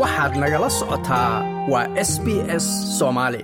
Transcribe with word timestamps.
waxaad 0.00 0.32
nagala 0.42 0.68
socotaa 0.78 1.32
waa 1.72 1.86
s 2.10 2.12
b 2.24 2.26
s 2.62 2.66
soomaali 2.98 3.40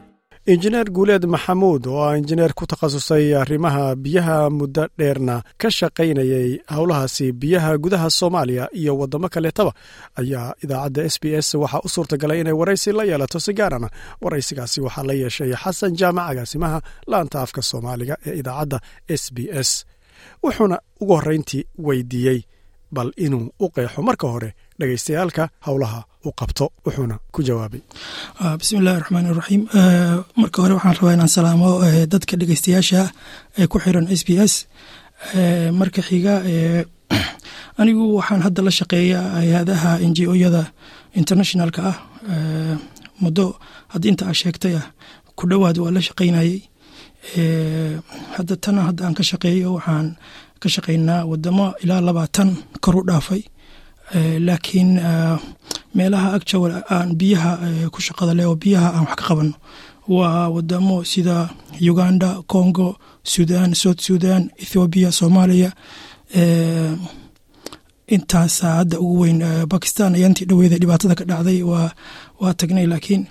injineer 0.52 0.88
guuleed 0.96 1.24
maxamuud 1.34 1.82
oo 1.86 2.02
ah 2.08 2.18
injineer 2.20 2.52
ku 2.58 2.64
takhasusay 2.70 3.24
arrimaha 3.42 3.84
biyaha 4.04 4.36
muddo 4.58 4.84
dheerna 4.98 5.36
ka 5.60 5.68
shaqaynayay 5.78 6.48
howlahaasi 6.76 7.26
biyaha 7.42 7.70
gudaha 7.84 8.08
soomaaliya 8.18 8.64
iyo 8.80 8.92
waddamo 9.00 9.28
kaleetaba 9.34 9.72
ayaa 10.20 10.48
idaacadda 10.64 11.02
s 11.12 11.16
b 11.22 11.24
s 11.46 11.48
waxaa 11.62 11.80
u 11.86 11.88
suurtagalay 11.94 12.40
inay 12.40 12.52
waraysi 12.60 12.90
la 12.98 13.04
yeelato 13.10 13.38
si 13.44 13.52
gaarana 13.58 13.88
waraysigaasi 14.24 14.78
waxaa 14.86 15.04
la 15.08 15.12
yeeshay 15.22 15.52
xasan 15.62 15.92
jaamac 16.00 16.26
agaasimaha 16.32 16.78
laanta 17.10 17.36
afka 17.44 17.62
soomaaliga 17.70 18.14
ee 18.26 18.34
idaacadda 18.40 18.78
s 19.20 19.24
b 19.34 19.38
s. 19.68 19.70
Wuxuuna 20.42 20.76
ugu 21.00 21.12
horrayntii 21.16 21.62
weydiiyey 21.86 22.40
bal 22.96 23.10
inuu 23.24 23.44
u 23.60 23.66
qeexo 23.74 24.00
marka 24.08 24.26
hore 24.34 24.50
dhegaystayaalka 24.78 25.44
howlaha 25.66 26.00
u 26.24 26.32
qabto 26.32 26.64
wuxuuna 26.84 27.16
ku 27.32 27.42
jawaabay. 27.42 27.82
Bismillahi 28.60 29.00
raxmaan 29.00 29.26
iraxiim 29.32 29.62
marka 30.36 30.62
hore 30.62 30.74
waxaan 30.74 30.96
rabaa 30.98 31.14
inaan 31.16 31.32
salaamo 31.36 31.70
dadka 32.12 32.36
dhegeystayaasha 32.40 33.02
ee 33.58 33.66
ku 33.66 33.78
xiran 33.84 34.06
s 34.08 34.22
b 34.26 34.36
s. 34.36 34.66
Marka 35.80 36.02
xiga 36.02 36.34
anigu 37.80 38.04
waxaan 38.18 38.42
hadda 38.46 38.60
la 38.66 38.72
shaqeeya 38.80 39.18
hay'adaha 39.40 39.90
n 40.08 40.12
g 40.16 40.26
o-yada 40.32 40.62
internationalka 41.20 41.80
ah. 41.90 41.96
Muddo 43.22 43.56
hadda 43.92 44.06
inta 44.08 44.24
aa 44.28 44.36
sheegtay 44.40 44.74
ah 44.80 44.86
ku 45.36 45.48
dhowaad 45.50 45.76
waa 45.82 45.90
la 45.96 46.00
shaqaynayey 46.08 46.60
hadda 48.36 48.54
tana 48.64 48.80
hadda 48.88 49.02
aan 49.06 49.14
ka 49.18 49.24
shaqeeyo 49.30 49.68
waxaan 49.76 50.16
ka 50.62 50.68
shaqaynaa 50.74 51.24
wadamo 51.30 51.66
ilaa 51.82 52.00
labaatan 52.08 52.50
kor 52.84 52.96
u 53.00 53.02
dhaafay. 53.08 53.42
Laakiin 54.46 54.90
meelaha 55.96 56.28
agjawa 56.36 56.68
aan 56.94 57.10
biyaha 57.20 57.52
ku 57.94 58.00
shaqada 58.06 58.32
leh 58.38 58.46
oo 58.50 58.56
biyaha 58.64 58.88
aan 58.96 59.04
wax 59.08 59.16
ka 59.20 59.24
qabano. 59.28 59.54
Waa 60.16 60.48
wadamo 60.54 61.04
sida 61.12 61.36
uganda 61.90 62.28
congo 62.52 62.88
sudan 63.32 63.74
south 63.74 64.00
sudan 64.06 64.42
ethoobiya 64.62 65.10
soomaaliya 65.18 65.70
intaasa 68.14 68.66
hadda 68.78 68.98
ugu 69.00 69.20
weyn 69.22 69.38
bakistan 69.72 70.14
ayaantii 70.18 70.46
dhaweeda 70.50 70.78
dhibaatada 70.82 71.14
ka 71.14 71.24
dhacday 71.30 71.62
waa 72.40 72.54
tagnay 72.60 72.86
laakiin 72.92 73.22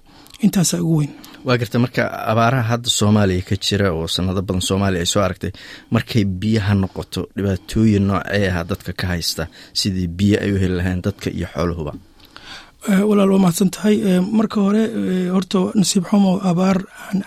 intaasa 0.45 0.75
ugu 0.83 0.95
weyn. 0.99 1.11
Waa 1.45 1.57
garta 1.57 1.79
marka 1.83 2.03
abaaraha 2.31 2.63
hadda 2.71 2.89
soomaaliya 2.99 3.43
ka 3.49 3.55
jira 3.65 3.91
oo 3.95 4.07
sanado 4.07 4.41
badan 4.41 4.61
soomaaliya 4.69 5.01
ay 5.03 5.09
soo 5.13 5.21
aragtay 5.25 5.51
markay 5.91 6.23
biyaha 6.41 6.73
noqoto 6.81 7.21
dhibaatooyin 7.35 8.03
noocee 8.07 8.47
aha 8.51 8.63
dadka 8.71 8.91
ka 8.99 9.05
haysta 9.11 9.43
sidii 9.79 10.07
biyo 10.17 10.37
ay 10.43 10.51
u 10.55 10.57
heli 10.61 10.75
lahayn 10.79 11.01
dadka 11.05 11.27
iyo 11.37 11.47
xoolahuba 11.53 11.93
walaal 12.87 13.29
waa 13.31 13.39
mahadsan 13.39 13.69
tahay. 13.69 13.97
Marka 14.31 14.61
hore 14.61 14.83
horta 15.33 15.71
nasiib 15.75 16.03
xumo 16.09 16.39
abaar 16.41 16.77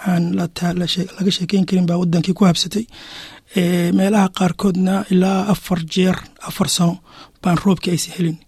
aan 0.07 0.35
laga 0.37 1.31
sheekeyn 1.37 1.67
karin 1.67 1.87
baa 1.87 1.99
wadankii 1.99 2.35
ku 2.35 2.45
habsatay. 2.45 2.87
Meelaha 3.99 4.29
qaarkoodna 4.39 5.05
ilaa 5.11 5.47
afar 5.53 5.81
jeer 5.95 6.17
afar 6.49 6.69
sano 6.69 6.99
baan 7.43 7.57
roobkii 7.65 7.91
aysan 7.93 8.15
helin. 8.17 8.39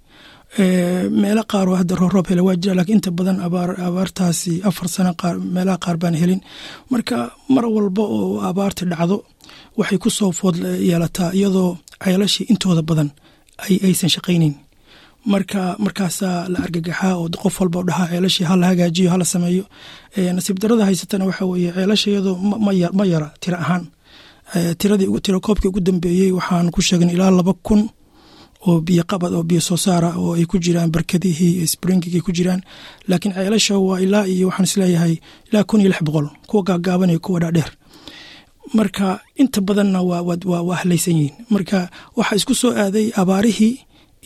Meelo 1.20 1.42
qaar 1.50 1.68
oo 1.68 1.76
hadda 1.76 1.94
roob 1.96 2.26
hele 2.28 2.40
waa 2.40 2.56
jira 2.56 2.74
lakiin 2.74 2.96
inta 2.98 3.10
badan 3.10 3.38
abaartaasi 3.86 4.62
afar 4.64 4.88
sano 4.88 5.12
meelaha 5.54 5.78
qaar 5.84 5.96
baan 6.02 6.14
helin. 6.14 6.40
Marka 6.90 7.16
mar 7.48 7.64
walba 7.66 8.02
oo 8.02 8.40
abaarta 8.40 8.84
dhacdo 8.90 9.24
waxay 9.76 9.98
ku 9.98 10.10
soo 10.10 10.32
food 10.32 10.56
yeelataa 10.88 11.32
iyadoo 11.34 11.76
ceelashii 12.04 12.46
intooda 12.52 12.82
badan 12.82 13.10
aysan 13.86 14.10
shaqayneyn 14.14 14.54
marka 15.32 15.76
markaasaa 15.78 16.48
la 16.52 16.58
argagaxaa 16.64 17.14
oo 17.20 17.28
qof 17.42 17.60
walba 17.60 17.82
dhahaa 17.88 18.08
ceelashii 18.10 18.44
hala 18.50 18.66
hagaajiyo 18.70 19.10
hala 19.10 19.24
sameeyo 19.24 19.64
nasiib 20.36 20.58
darada 20.62 20.84
haysatana 20.84 21.24
waxa 21.28 21.44
weye 21.50 21.72
ceelasha 21.76 22.10
iyadoo 22.10 22.36
ma 22.98 23.04
yara 23.12 23.28
tiro 23.40 23.56
ahaan. 23.56 23.84
Tiradii 24.78 25.20
tiro 25.24 25.40
koobkii 25.40 25.68
ugu 25.68 25.80
dambeeyey 25.80 26.30
waxaan 26.32 26.70
ku 26.70 26.80
sheegnay 26.82 27.14
ilaa 27.14 27.30
laba 27.30 27.52
kun 27.66 27.88
oo 28.66 28.80
biyo 28.80 29.04
qabad 29.10 29.32
oo 29.34 29.42
biyo 29.42 29.60
soo 29.60 29.76
saara 29.76 30.10
oo 30.16 30.34
ay 30.34 30.44
ku 30.46 30.58
jiraan 30.58 30.90
barkadihii 30.94 31.66
springigay 31.66 32.20
ku 32.20 32.32
jiraan. 32.32 32.60
Laakiin 33.08 33.34
ceelasha 33.34 33.78
waa 33.78 34.00
ilaa 34.00 34.26
iyo 34.26 34.46
waxaan 34.48 34.64
is 34.68 34.76
leeyahay 34.76 35.14
ilaa 35.50 35.64
kun 35.64 35.80
iyo 35.80 35.88
lix 35.90 36.02
boqol 36.06 36.28
kuwa 36.46 36.62
gaagaabanaya 36.62 37.18
kuwa 37.18 37.40
dhaadheer. 37.40 37.70
Marka 38.74 39.20
inta 39.36 39.60
badanna 39.60 40.02
waa 40.02 40.76
halaysan 40.76 41.14
yihiin. 41.16 41.34
Marka 41.50 41.88
waxaa 42.16 42.36
isku 42.36 42.54
soo 42.54 42.72
aaday 42.76 43.10
abaarihii 43.16 43.74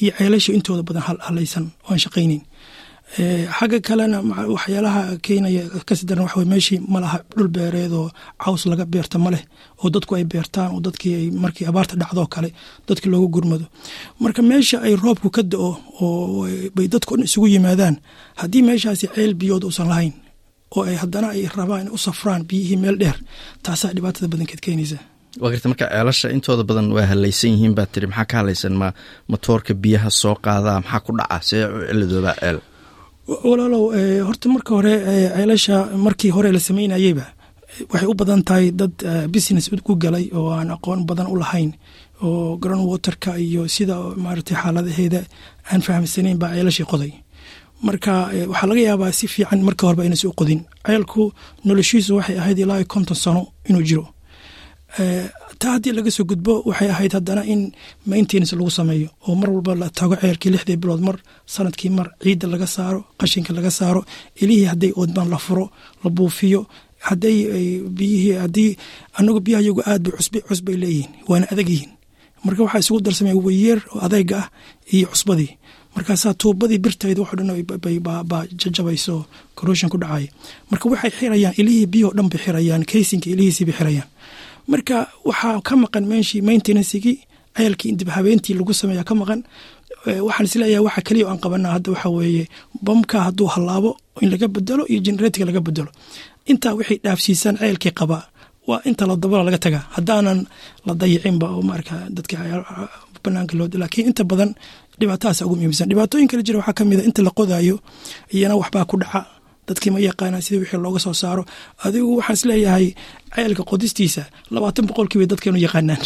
iyo 0.03 0.10
ceelashii 0.19 0.54
intooda 0.59 0.82
badan 0.88 1.03
halaysan 1.26 1.64
oan 1.88 1.98
shaqayneyn 2.04 2.42
xagga 3.59 3.78
kalena 3.88 4.19
waxyaalaha 4.54 5.03
keenaya 5.26 5.62
kasi 5.88 6.03
daran 6.09 6.25
waxa 6.26 6.44
meeshii 6.53 6.78
malaha 6.94 7.19
dhul 7.36 7.48
beereed 7.56 7.92
oo 8.00 8.10
caws 8.42 8.62
laga 8.70 8.84
beerta 8.92 9.16
maleh 9.19 9.42
oo 9.82 9.88
dadku 9.94 10.12
ay 10.19 10.25
beertaan 10.32 10.70
oo 10.75 10.81
dadkii 10.86 11.14
ay 11.20 11.26
markii 11.42 11.66
abaarta 11.70 11.94
dhacdoo 12.00 12.26
kale 12.34 12.48
dadki 12.88 13.09
looga 13.12 13.28
gurmado. 13.34 13.64
Marka 14.20 14.42
meesha 14.42 14.76
ay 14.86 14.94
roobku 15.03 15.28
ka 15.36 15.42
da'o 15.53 15.70
oo 16.00 16.47
bay 16.76 16.86
dadku 16.94 17.12
isugu 17.26 17.47
yimaadaan 17.54 17.97
haddii 18.41 18.62
meeshaasi 18.69 19.06
ceel 19.15 19.32
biyood 19.41 19.65
uusan 19.65 19.88
lahayn 19.92 20.12
oo 20.76 20.82
ay 20.91 20.97
haddana 21.03 21.28
ay 21.34 21.42
rabaan 21.56 21.88
u 21.94 21.98
safraan 22.06 22.42
biyihii 22.48 22.76
meel 22.82 22.97
dheer 23.00 23.16
taasaa 23.65 23.92
dhibaatada 23.97 24.28
badankeed 24.32 24.60
keenaysa 24.65 24.98
waa 25.41 25.50
garta 25.53 25.69
marka 25.72 25.87
ceelasha 25.93 26.26
intooda 26.37 26.62
badan 26.69 26.88
waa 26.97 27.06
halaysan 27.10 27.50
yihiin 27.54 27.75
baa 27.78 27.87
tiri 27.93 28.06
maxaa 28.10 28.25
ka 28.31 28.37
halaysan 28.41 28.75
ma 28.81 28.88
matoorka 29.31 29.72
biyaha 29.82 30.10
soo 30.21 30.34
qaadaa 30.44 30.81
maxaa 30.84 31.00
ku 31.06 31.10
dhaca? 31.19 31.37
See 31.49 31.62
ciladoobaa 31.88 32.34
ceel. 32.41 32.59
Walaalow 33.48 33.84
horta 34.28 34.47
marka 34.54 34.71
hore 34.77 34.94
ceelasha 35.37 35.77
markii 36.04 36.31
hore 36.37 36.48
la 36.56 36.60
sameynayeyba 36.69 37.25
waxay 37.93 38.09
u 38.12 38.15
badan 38.21 38.43
tahay 38.48 38.66
dad 38.81 38.94
business 39.34 39.66
ku 39.87 39.93
galay 40.03 40.25
oo 40.38 40.50
aan 40.59 40.71
aqoon 40.77 41.00
badan 41.09 41.27
u 41.32 41.37
lahayn 41.43 41.71
oo 42.27 42.56
ground 42.62 42.84
waterka 42.93 43.31
iyo 43.47 43.62
sida 43.75 43.94
maaragtay 44.25 44.56
xaaladaheeda 44.62 45.21
aan 45.71 45.81
fahamsanayn 45.87 46.38
baa 46.43 46.50
ceelashii 46.56 46.87
qoday. 46.93 47.12
Marka 47.87 48.12
waxaa 48.53 48.69
laga 48.71 48.81
yaabaa 48.88 49.12
si 49.19 49.27
fiican 49.34 49.60
marka 49.69 49.82
horeba 49.87 50.04
inaysa 50.09 50.27
u 50.28 50.32
qodin. 50.41 50.60
Ceelku 50.87 51.22
noloshiisu 51.66 52.10
waxay 52.19 52.37
ahayd 52.41 52.59
ilaa 52.65 52.84
konton 52.93 53.16
sano 53.25 53.43
inuu 53.69 53.84
jiro 53.88 54.04
taa 55.60 55.72
haddii 55.75 55.92
laga 55.97 56.10
soo 56.16 56.25
gudbo 56.31 56.53
waxay 56.69 56.91
ahayd 56.94 57.12
haddana 57.16 57.42
in 57.53 57.72
maintenance 58.06 58.53
lagu 58.56 58.70
sameeyo 58.70 59.09
oo 59.28 59.34
mar 59.41 59.50
walba 59.50 59.75
la 59.75 59.88
tago 59.98 60.14
ceelkii 60.22 60.50
lixdii 60.54 60.76
bilood 60.82 61.00
mar 61.09 61.16
sannadkii 61.54 61.91
mar 61.98 62.06
ciidda 62.22 62.47
laga 62.53 62.66
saaro 62.66 63.00
qashinka 63.20 63.53
laga 63.59 63.70
saaro 63.78 64.00
ilihii 64.42 64.64
hadday 64.72 64.92
oodmaan 65.00 65.28
la 65.34 65.38
furo 65.38 65.66
la 66.04 66.10
buufiyo 66.10 66.60
haday 67.09 67.36
biyihii 67.98 68.32
haddii 68.42 68.70
anagu 69.19 69.41
biyaha 69.41 69.62
aad 69.92 70.03
bay 70.03 70.12
cusb 70.19 70.34
cusbay 70.48 70.76
leeyihiin 70.82 71.10
waana 71.28 71.47
adag 71.53 71.69
yihiin. 71.69 71.91
Marka 72.44 72.62
waxaa 72.65 72.78
isugu 72.84 73.00
darsamay 73.06 73.34
weyeer 73.47 73.80
oo 73.94 74.00
adeyga 74.06 74.36
ah 74.42 74.48
iyo 74.94 75.06
cusbadii. 75.12 75.50
Markaasaa 75.94 76.34
tuubadii 76.41 76.78
birtayd 76.84 77.19
waxo 77.19 77.36
dhan 77.36 77.50
baa 78.30 78.44
jajabayso 78.60 79.15
corrosion 79.59 79.91
ku 79.91 79.98
dhacaya 80.03 80.28
marka 80.70 80.84
waxay 80.92 81.10
xirayaan 81.19 81.54
ilihii 81.60 81.86
biyahoo 81.92 82.15
dhan 82.16 82.28
bay 82.32 82.41
xirayaan 82.44 82.82
kaysinka 82.91 83.26
ilihiisii 83.30 83.65
bay 83.69 83.75
xirayaan 83.78 84.09
marka 84.72 84.96
waxaa 85.28 85.60
ka 85.68 85.74
maqan 85.82 86.04
meeshii 86.10 86.42
maintenancegii 86.48 87.16
ceelkii 87.56 87.92
dib 87.98 88.08
habeentii 88.16 88.54
lagu 88.58 88.72
sameeya 88.80 89.04
ka 89.08 89.14
maqan 89.20 89.40
waxaan 90.26 90.46
is 90.48 90.54
leeyahay 90.60 90.84
waxa 90.88 91.00
keliya 91.06 91.26
aan 91.30 91.38
qabanaa 91.44 91.72
hadda 91.76 91.88
waxa 91.94 92.08
weeye 92.16 92.44
bamka 92.86 93.16
hadduu 93.26 93.48
hallaabo 93.54 93.90
in 94.22 94.28
laga 94.32 94.46
bedelo 94.54 94.82
iyo 94.90 95.00
generatorka 95.06 95.44
laga 95.50 95.60
bedelo 95.66 95.90
intaa 96.50 96.72
waxay 96.78 96.98
dhaafsiisaan 97.04 97.56
ceelkii 97.60 97.92
qabaa 98.00 98.24
waa 98.68 98.80
inta 98.88 99.04
la 99.08 99.14
dabala 99.22 99.42
laga 99.48 99.58
tagaa. 99.64 99.84
Haddaanan 99.96 100.38
la 100.86 100.92
dayicinba 101.00 101.46
oo 101.56 101.62
marka 101.70 101.94
dadka 102.16 102.36
banaanka 103.24 103.54
loo 103.58 103.66
laakiin 103.82 104.06
inta 104.10 104.22
badan 104.30 104.50
dhibaatadaas 105.00 105.40
ugu 105.44 105.54
muhiimsan. 105.56 105.88
Dhibaatooyin 105.90 106.28
jira 106.46 106.58
waxaa 106.60 106.76
ka 106.78 106.82
mid 106.90 107.00
a 107.00 107.04
inta 107.08 107.20
la 107.26 107.30
qodaayo 107.38 107.76
iyana 108.34 108.54
waxbaa 108.60 108.84
ku 108.90 108.96
dhaca 109.03 109.21
dadkii 109.68 109.91
ma 109.94 110.00
yaqaanaan 110.09 110.42
sida 110.47 110.59
wixii 110.62 110.80
looga 110.84 110.98
soo 111.06 111.15
saaro. 111.22 111.42
Adigu 111.86 112.10
waxaan 112.18 112.36
is 112.38 112.44
leeyahay 112.50 112.86
ceelka 113.34 113.62
qodistiisa 113.70 114.22
labaatan 114.54 114.84
boqolkiiba 114.88 115.26
dadkeenu 115.32 115.59
yaqaanaan. 115.66 116.03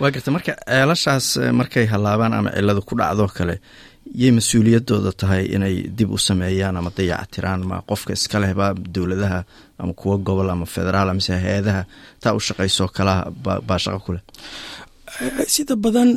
Waa 0.00 0.10
garta 0.14 0.30
marka 0.36 0.52
ceelashaas 0.68 1.26
markay 1.60 1.86
hallaabaan 1.92 2.32
ama 2.38 2.50
cilada 2.56 2.80
ku 2.88 2.94
dhacdoo 3.00 3.28
kale 3.38 3.56
yay 4.20 4.30
mas'uuliyadooda 4.38 5.10
tahay 5.20 5.44
inay 5.56 5.74
dib 5.98 6.10
u 6.16 6.18
sameeyaan 6.28 6.76
ama 6.80 6.90
dayactiraan 6.96 7.60
ma 7.70 7.76
qofka 7.90 8.12
iska 8.18 8.36
lehba 8.42 8.66
dowladaha 8.94 9.38
ama 9.80 9.92
kuwa 10.00 10.16
gobol 10.26 10.48
ama 10.54 10.66
federaal 10.74 11.08
amase 11.12 11.32
hay'adaha 11.44 11.82
taa 12.22 12.32
u 12.38 12.40
shaqaysoo 12.46 12.88
kalaha 12.96 13.22
baa 13.68 13.78
shaqo 13.84 13.98
ku 14.06 14.10
leh? 14.16 14.22
Sida 15.54 15.74
badan 15.84 16.08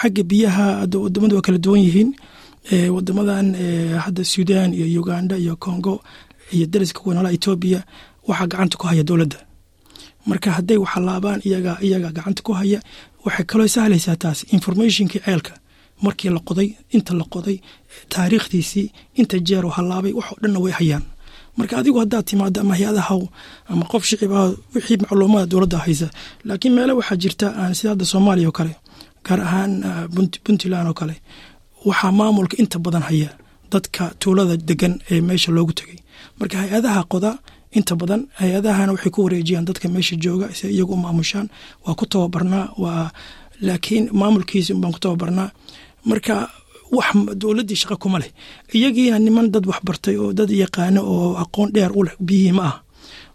xagga 0.00 0.22
biyaha 0.30 0.66
wadamadu 1.04 1.34
waa 1.36 1.46
kala 1.46 1.58
duwan 1.64 1.82
yihiin 1.86 2.10
wadamadan 2.72 3.54
hadda 3.98 4.24
sudan 4.24 4.74
iyo 4.74 5.00
uganda 5.00 5.36
iyo 5.38 5.56
congo 5.56 6.02
iyo 6.52 6.66
dariska 6.66 7.00
kuwanala 7.00 7.32
etoobiya 7.32 7.84
waxaa 8.28 8.46
gacanta 8.46 8.76
ku 8.78 8.86
haya 8.86 9.02
dowladda. 9.02 9.36
Marka 10.26 10.50
hadday 10.50 10.76
waxalaabaan 10.76 11.40
iyaga 11.44 11.78
iyaga 11.82 12.10
gacanta 12.12 12.42
ku 12.42 12.52
haya 12.52 12.80
waxay 13.24 13.44
kaloo 13.46 13.68
sahlaysaa 13.68 14.16
taas 14.16 14.42
informationkii 14.52 15.20
ceelka. 15.24 15.54
Markii 16.02 16.30
la 16.30 16.40
qoday 16.40 16.74
inta 16.90 17.14
la 17.14 17.24
qoday 17.24 17.60
taariikhdiisii 18.08 18.92
inta 19.14 19.38
jeeroo 19.38 19.70
hallaabay 19.70 20.12
waxoo 20.12 20.36
dhanna 20.42 20.58
way 20.58 20.72
hayaan. 20.72 21.02
Marka 21.56 21.78
adigu 21.78 21.98
haddaad 22.02 22.24
timaado 22.24 22.60
ama 22.60 22.74
hay'adahaw 22.76 23.22
ama 23.68 23.84
qof 23.86 24.04
shicibah 24.04 24.52
wixii 24.74 24.96
macluumada 25.00 25.46
dowladda 25.46 25.78
haysa 25.78 26.10
laakiin 26.44 26.74
meele 26.74 26.92
waxaa 26.92 27.16
jirta 27.16 27.74
sida 27.74 27.90
hadda 27.90 28.04
soomaaliya 28.04 28.48
oo 28.48 28.52
kale 28.52 28.76
gaar 29.26 29.40
ahaan 29.40 29.72
puntland 30.44 30.88
oo 30.88 30.94
kale 30.94 31.14
waxaa 31.84 32.12
maamulka 32.12 32.56
inta 32.62 32.78
badan 32.78 33.02
haya 33.08 33.30
dadka 33.72 34.04
tuulada 34.20 34.56
degan 34.56 34.94
ee 35.10 35.20
meesha 35.20 35.50
loogu 35.52 35.72
tegay. 35.72 35.98
Marka 36.38 36.56
hay'adaha 36.62 37.02
qoda 37.12 37.30
inta 37.78 37.94
badan 38.00 38.20
hay'adahana 38.40 38.92
waxay 38.94 39.10
ku 39.14 39.20
wareejiyaan 39.24 39.64
dadka 39.68 39.88
meesha 39.88 40.16
jooga 40.16 40.46
si 40.54 40.66
iyagu 40.68 40.92
u 40.92 40.96
maamushaan. 40.96 41.48
Waa 41.84 41.94
ku 41.94 42.06
tababarnaa 42.06 42.66
waa 42.78 43.10
laakiin 43.60 44.04
maamulkiisi 44.12 44.74
baan 44.74 44.92
ku 44.92 44.98
tababarnaa. 45.00 45.50
Marka 46.04 46.48
wax 46.96 47.08
dowladdii 47.40 47.76
shaqa 47.82 47.96
kuma 47.96 48.18
leh. 48.18 48.30
Iyagiina 48.74 49.18
niman 49.18 49.50
dad 49.50 49.66
waxbartay 49.66 50.16
oo 50.16 50.32
dad 50.32 50.50
yaqaano 50.50 51.00
oo 51.02 51.34
aqoon 51.42 51.68
dheer 51.74 51.92
u 51.98 52.02
leh 52.06 52.14
biyihii 52.26 52.52
ma 52.58 52.64
ah 52.70 52.76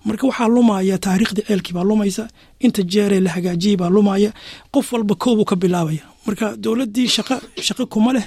marka 0.07 0.24
waxaa 0.30 0.48
lumaya 0.56 0.95
taariikhdii 1.06 1.45
ceelkii 1.48 1.74
baa 1.77 1.83
lumaysa 1.92 2.24
inta 2.65 2.81
jeeree 2.94 3.19
la 3.25 3.30
hagaajiyey 3.36 3.77
baa 3.81 3.89
lumaya 3.95 4.30
qof 4.74 4.88
walba 4.94 5.15
koobuu 5.24 5.45
ka 5.51 5.56
bilaabaya. 5.63 6.03
Marka 6.25 6.45
dowladdii 6.63 7.07
shaqa 7.15 7.36
shaqa 7.68 7.83
kuma 7.94 8.12
leh 8.18 8.25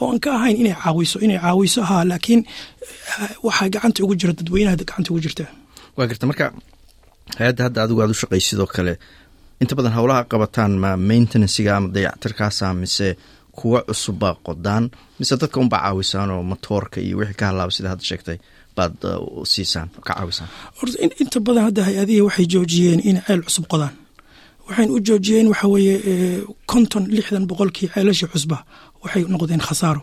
oo 0.00 0.06
aan 0.10 0.20
ka 0.24 0.30
ahayn 0.38 0.56
inay 0.62 0.74
caawiso 0.82 1.16
inay 1.24 1.38
caawiso 1.44 1.80
haa 1.90 2.04
laakiin 2.10 2.40
waxaa 3.46 3.68
gacanta 3.74 3.98
ugu 4.04 4.14
jira 4.20 4.32
dadweynaha 4.38 4.76
gacanta 4.80 5.08
ugu 5.12 5.20
jirta. 5.24 5.44
Waa 5.96 6.06
garta 6.10 6.26
marka 6.30 6.44
hay'adda 7.38 7.62
hadda 7.66 7.80
adigu 7.84 8.00
aad 8.02 8.10
u 8.14 8.20
shaqay 8.22 8.40
sidoo 8.48 8.66
kale 8.74 8.94
inta 9.62 9.74
badan 9.78 9.94
howlaha 9.98 10.22
qabataan 10.32 10.72
ma 10.82 10.90
maintenancega 11.08 11.72
ama 11.76 11.88
dayactirkaasa 11.94 12.66
mise 12.80 13.08
kuwa 13.58 13.80
cusubbaa 13.88 14.34
qodaan 14.46 14.84
mise 15.18 15.34
dadka 15.42 15.60
unbaa 15.60 15.80
caawisaan 15.84 16.30
oo 16.34 16.42
matoorka 16.52 16.98
iyo 17.06 17.16
wixii 17.18 17.38
ka 17.40 17.46
halaaba 17.50 17.72
sida 17.76 17.88
hadda 17.92 18.04
sheegtay 18.10 18.38
baad 18.76 18.94
siisaan 19.52 19.88
ka 20.06 20.12
caawisaan 20.18 20.48
horta 20.78 20.96
inta 21.22 21.38
badan 21.46 21.64
hadda 21.68 21.80
hay'adihii 21.88 22.24
waxay 22.28 22.46
joojiyeen 22.52 23.00
inay 23.08 23.22
ceel 23.26 23.42
cusub 23.46 23.64
qodaan 23.72 23.94
waxayna 24.66 24.92
u 24.96 25.00
joojiyeen 25.08 25.46
waxa 25.52 25.66
weeye 25.74 25.94
konton 26.70 27.04
lixdan 27.16 27.44
boqolkii 27.50 27.88
ceelashii 27.94 28.28
cusba 28.32 28.58
waxay 29.02 29.22
noqdeen 29.34 29.62
khasaaro. 29.68 30.02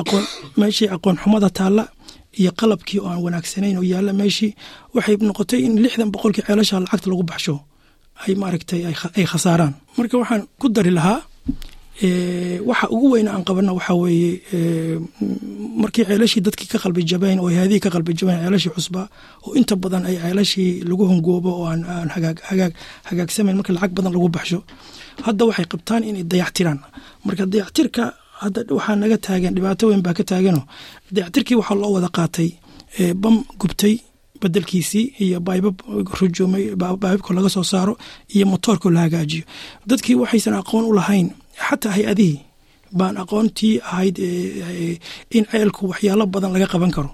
Aqoon 0.00 0.24
meeshii 0.60 0.88
aqoon 0.96 1.16
xumada 1.22 1.48
taalla 1.58 1.84
iyo 2.40 2.50
qalabkii 2.60 2.98
oo 3.00 3.08
aan 3.12 3.20
wanaagsanayn 3.26 3.76
oo 3.80 3.84
yaalla 3.92 4.12
meeshii 4.20 4.50
waxay 4.94 5.14
noqotay 5.28 5.60
in 5.66 5.74
lixdan 5.84 6.10
boqolkii 6.14 6.44
ceelasha 6.46 6.80
lacagta 6.84 7.08
lagu 7.10 7.24
baxsho. 7.30 7.54
Ay 8.22 8.32
maaragtay 8.40 8.80
ay 9.18 9.24
khasaaraan. 9.32 9.72
Marka 9.96 10.14
waxaan 10.22 10.42
ku 10.60 10.66
dari 10.76 10.90
lahaa 10.98 11.18
waxa 12.66 12.86
ugu 12.90 13.10
weyna 13.12 13.30
aan 13.34 13.44
qabana 13.44 13.72
waxaa 13.72 13.94
weeye 13.94 14.40
markii 15.82 16.04
ceelashii 16.04 16.40
dadkii 16.46 16.66
ka 16.72 16.78
qalbi 16.78 17.04
jabeen 17.06 17.38
oo 17.40 17.48
haadihii 17.48 17.80
ka 17.80 17.90
qalbi 17.90 18.14
jabeen 18.18 18.40
ceelashii 18.42 18.70
cusba 18.74 19.08
oo 19.46 19.54
inta 19.54 19.76
badan 19.76 20.06
ay 20.06 20.16
ceelashii 20.22 20.82
lagu 20.88 21.04
hungoobo 21.06 21.50
oo 21.60 21.66
aan 21.70 21.84
aan 21.84 22.08
hagaag 22.14 22.38
hagaag 22.50 22.72
hagaagsamayn 23.08 23.56
marka 23.56 23.72
lacag 23.72 23.92
badan 23.94 24.12
lagu 24.12 24.28
baxsho. 24.28 24.62
Hadda 25.26 25.44
waxay 25.46 25.66
qabtaan 25.72 26.02
inay 26.04 26.24
dayactiraan. 26.24 26.80
Marka 27.24 27.46
dayactirka 27.46 28.04
hadda 28.42 28.60
waxaa 28.76 28.96
naga 28.96 29.18
taagan 29.18 29.54
dhibaato 29.54 29.84
weyn 29.88 30.02
baa 30.02 30.14
ka 30.18 30.24
taagano. 30.24 30.62
Dayactirkii 31.14 31.54
waxaa 31.60 31.74
loo 31.82 31.92
wada 31.96 32.08
qaatay 32.08 32.48
bam 33.22 33.44
gubtay 33.60 33.94
bedelkiisii 34.42 35.06
iyo 35.24 35.38
baybab 35.40 35.76
rujuumay 36.18 36.74
baybabka 36.74 37.30
laga 37.34 37.48
soo 37.48 37.62
saaro 37.62 37.94
iyo 38.34 38.46
motoorka 38.46 38.90
la 38.90 39.00
hagaajiyo. 39.06 39.44
Dadkii 39.86 40.14
waxaysan 40.22 40.54
aqoon 40.58 40.84
u 40.90 40.92
lahayn 40.98 41.30
xataa 41.56 41.92
hay'adihii 41.96 42.40
baan 42.92 43.16
aqoontii 43.16 43.80
ahayd 43.80 44.18
in 45.30 45.44
ceelku 45.50 45.88
waxyaalo 45.92 46.26
badan 46.26 46.52
laga 46.52 46.66
qaban 46.66 46.92
karo. 46.92 47.10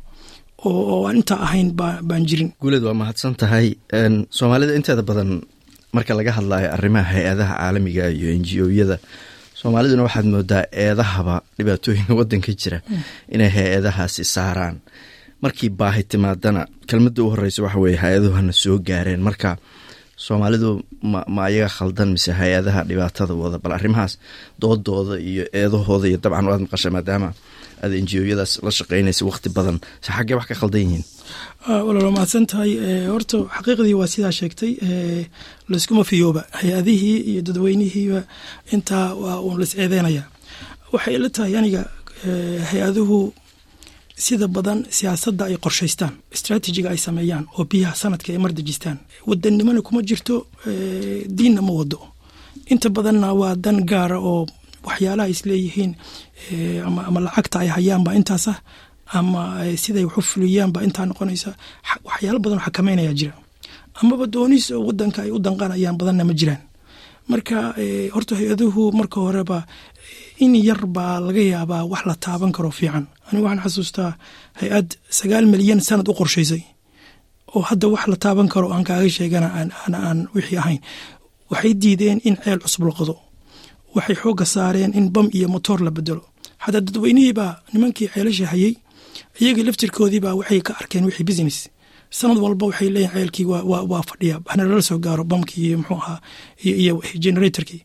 Oo 0.67 1.06
aan 1.06 1.17
intaa 1.23 1.38
ahayn 1.46 1.70
baan 1.79 2.26
jirin. 2.26 2.50
Guuleed 2.61 2.82
waa 2.82 2.94
mahadsan 2.94 3.35
tahay 3.38 3.79
soomaalida 4.31 4.75
inteeda 4.75 5.02
badan 5.02 5.43
marka 5.94 6.14
laga 6.19 6.32
hadlayo 6.38 6.69
arrimaha 6.76 7.12
hay'adaha 7.14 7.55
caalamiga 7.61 8.11
iyo 8.11 8.29
n 8.35 8.43
g 8.43 8.50
o-yada 8.67 8.99
soomaaliduna 9.55 10.02
waxaad 10.06 10.26
moodaa 10.35 10.64
eedahaba 10.85 11.35
dhibaatooyinka 11.58 12.12
wadanka 12.20 12.52
jira 12.52 12.79
inay 13.31 13.50
hay'adahaasi 13.56 14.25
saaraan. 14.35 14.76
Markii 15.43 15.70
baahi 15.70 16.02
timaadana 16.02 16.67
kelmadda 16.88 17.23
u 17.23 17.31
horeysa 17.31 17.62
waxa 17.62 17.79
weye 17.79 17.96
hay'aduhana 18.02 18.52
soo 18.52 18.79
gaareen. 18.88 19.23
Marka 19.23 19.56
soomaalidu 20.26 20.70
ma 21.12 21.20
ma 21.35 21.41
ayaga 21.49 21.69
khaldan 21.76 22.09
mise 22.17 22.31
hay'adaha 22.41 22.81
dhibaatada 22.91 23.32
wada 23.43 23.59
bal 23.62 23.73
arrimahaas 23.79 24.12
doodooda 24.62 25.15
iyo 25.31 25.44
eedahooda 25.61 26.06
iyo 26.11 26.19
dabcan 26.25 26.47
waad 26.50 26.61
maqasha 26.67 26.91
maadaama 26.97 27.29
aad 27.85 27.93
enjiyooyadaas 28.00 28.53
la 28.67 28.70
shaqeynaysa 28.79 29.23
waqti 29.31 29.49
badan. 29.56 29.76
Se 30.05 30.11
xaggee 30.17 30.37
wax 30.38 30.47
ka 30.50 30.55
khaldan 30.61 30.81
yihiin? 30.85 31.05
Walaalo 31.87 32.11
mahadsan 32.17 32.44
tahay 32.50 32.73
horta 33.12 33.37
xaqiiqdii 33.56 33.94
waa 34.00 34.09
sidaa 34.15 34.32
sheegtay. 34.38 34.73
Layskuma 35.70 36.03
fiyooba. 36.11 36.43
Hay'adihii 36.61 37.17
iyo 37.31 37.41
dadweynihiiba 37.49 38.21
intaa 38.75 39.06
waa 39.23 39.38
uun 39.47 39.56
las 39.62 39.73
eedeynaya 39.82 40.25
waxay 40.94 41.14
ila 41.19 41.29
tahay 41.37 41.55
aniga 41.61 41.82
hay'aduhu 42.71 43.19
sida 44.25 44.47
badan 44.56 44.79
siyaasadda 44.97 45.43
ay 45.49 45.56
qorshaystaan 45.65 46.15
istraatijiga 46.37 46.88
ay 46.94 46.99
sameeyaan 47.06 47.44
oo 47.56 47.65
biyaha 47.70 47.94
sanadka 48.03 48.29
ay 48.32 48.38
mardejistaan 48.44 48.99
wadanimona 49.29 49.81
kuma 49.87 50.00
jirto 50.09 50.35
diinna 51.38 51.62
ma 51.67 51.73
wado. 51.79 51.99
Inta 52.73 52.88
badanna 52.97 53.29
waa 53.41 53.55
dan 53.65 53.79
gaara 53.91 54.19
oo 54.31 54.43
waxyaalaha 54.88 55.29
isleeyihiin 55.35 55.93
ama 57.09 57.20
lacagta 57.26 57.56
ay 57.62 57.69
hayaanba 57.76 58.11
intaasa 58.19 58.53
ama 59.19 59.41
siday 59.82 60.05
waxu 60.09 60.23
fuliyaanba 60.31 60.79
intaa 60.87 61.06
noqonaysa. 61.11 61.50
Waxyaalo 62.09 62.38
badan 62.44 62.61
xakameynaya 62.64 63.12
jira. 63.19 63.35
Amaba 64.00 64.25
doonis 64.35 64.64
oo 64.75 64.82
wadanka 64.88 65.19
ay 65.25 65.31
u 65.31 65.38
danqanayaan 65.47 65.97
badanna 66.00 66.25
ma 66.29 66.35
jiraan. 66.41 66.62
Marka 67.31 67.56
horta 68.14 68.32
hay'aduhu 68.41 68.82
marka 68.99 69.19
horeba 69.25 69.59
in 70.44 70.52
yar 70.69 70.82
baa 70.96 71.17
laga 71.26 71.43
yaabaa 71.52 71.85
wax 71.93 72.02
la 72.08 72.14
taaban 72.25 72.52
karo 72.56 72.70
fiican. 72.79 73.05
Anigu 73.29 73.44
waxaan 73.46 73.62
xasuustaa 73.64 74.11
hay'ad 74.61 74.88
sagaal 75.19 75.46
milyan 75.52 75.81
sanad 75.88 76.08
u 76.08 76.14
qorshaysay 76.19 76.62
oo 77.55 77.62
hadda 77.69 77.87
wax 77.94 78.05
la 78.12 78.17
taaban 78.25 78.49
karo 78.52 78.67
aan 78.75 78.85
kaaga 78.88 79.08
sheegana 79.17 79.49
aan 79.56 80.19
wixii 80.35 80.58
ahayn. 80.62 80.81
Waxay 81.50 81.73
diideen 81.82 82.19
in 82.29 82.37
ceel 82.43 82.58
cusub 82.64 82.82
la 82.88 82.93
qodo. 82.99 83.14
Waxay 83.94 84.17
xoogga 84.20 84.44
saareen 84.55 84.93
in 84.99 85.06
bam 85.14 85.29
iyo 85.37 85.49
motoor 85.55 85.81
la 85.87 85.90
bedelo 85.96 86.23
xataa 86.62 86.81
dadweynihiibaa 86.87 87.52
nimankii 87.73 88.08
ceelasha 88.14 88.46
hayey 88.52 88.75
iyagii 89.40 89.64
laftirkoodiibaa 89.69 90.35
waxay 90.40 90.61
ka 90.66 90.73
arkeen 90.80 91.04
wixii 91.09 91.25
business. 91.30 91.59
Sanad 92.18 92.38
walba 92.45 92.64
waxay 92.71 92.88
leeyihiin 92.95 93.14
ceelkii 93.16 93.47
waa 93.90 94.02
fadhiya 94.09 94.37
lala 94.57 94.83
soo 94.88 94.99
gaaro 95.04 95.25
bamkii 95.30 95.62
iyo 95.68 95.76
muxuu 95.80 95.97
ahaa 96.02 96.18
iyo 96.83 96.95
generatorkii 97.25 97.83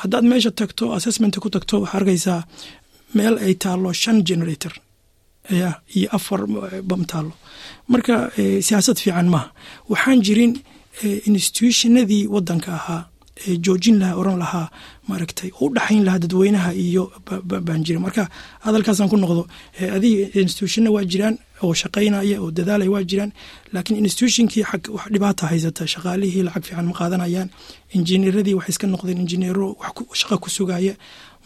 haddaad 0.00 0.24
meesha 0.30 0.50
tagto 0.60 0.84
assessmenta 0.96 1.38
ku 1.44 1.48
tagto 1.54 1.74
waxaa 1.82 1.98
arkaysaa 2.00 2.40
meel 3.16 3.34
ay 3.46 3.54
taallo 3.62 3.90
shan 4.02 4.18
generator. 4.28 4.72
Iyo 5.96 6.08
afar 6.16 6.40
bam 6.90 7.02
taallo. 7.10 7.32
Marka 7.92 8.14
siyaasad 8.66 8.98
fiican 9.04 9.28
maaha. 9.34 9.48
Waxaan 9.92 10.20
jirin 10.26 10.52
institutionadii 11.30 12.26
wadanka 12.34 12.70
ahaa 12.78 13.02
joojin 13.64 13.98
lahaa 14.00 14.16
oran 14.20 14.38
lahaa 14.38 14.68
maaragtay 15.08 15.50
u 15.60 15.68
dhaxayn 15.76 16.04
lahaa 16.06 16.18
dadweynaha 16.24 16.70
iyo 16.74 17.12
baan 17.66 17.84
jirin. 17.84 18.02
Marka 18.06 18.28
hadalkaasaan 18.64 19.08
ku 19.12 19.16
noqdo 19.16 19.42
adii 19.96 20.30
institutionna 20.42 20.90
waa 20.90 21.04
jiraan 21.12 21.36
oo 21.62 21.74
shaqaynaya 21.82 22.36
oo 22.42 22.50
dadaalaya 22.50 22.90
waa 22.94 23.04
jiraan 23.10 23.32
laakiin 23.72 23.98
institutionkii 24.04 24.64
wax 24.96 25.08
dhibaata 25.14 25.46
haysata 25.50 25.86
shaqaalihii 25.94 26.42
lacag 26.48 26.64
fiican 26.68 26.86
ma 26.90 26.94
qaadanayaan 27.00 27.48
injineeradii 27.96 28.54
waxay 28.58 28.72
iska 28.74 28.86
noqdeen 28.86 29.18
injineero 29.24 29.66
shaqa 30.20 30.36
ku 30.42 30.48
sugaya. 30.50 30.94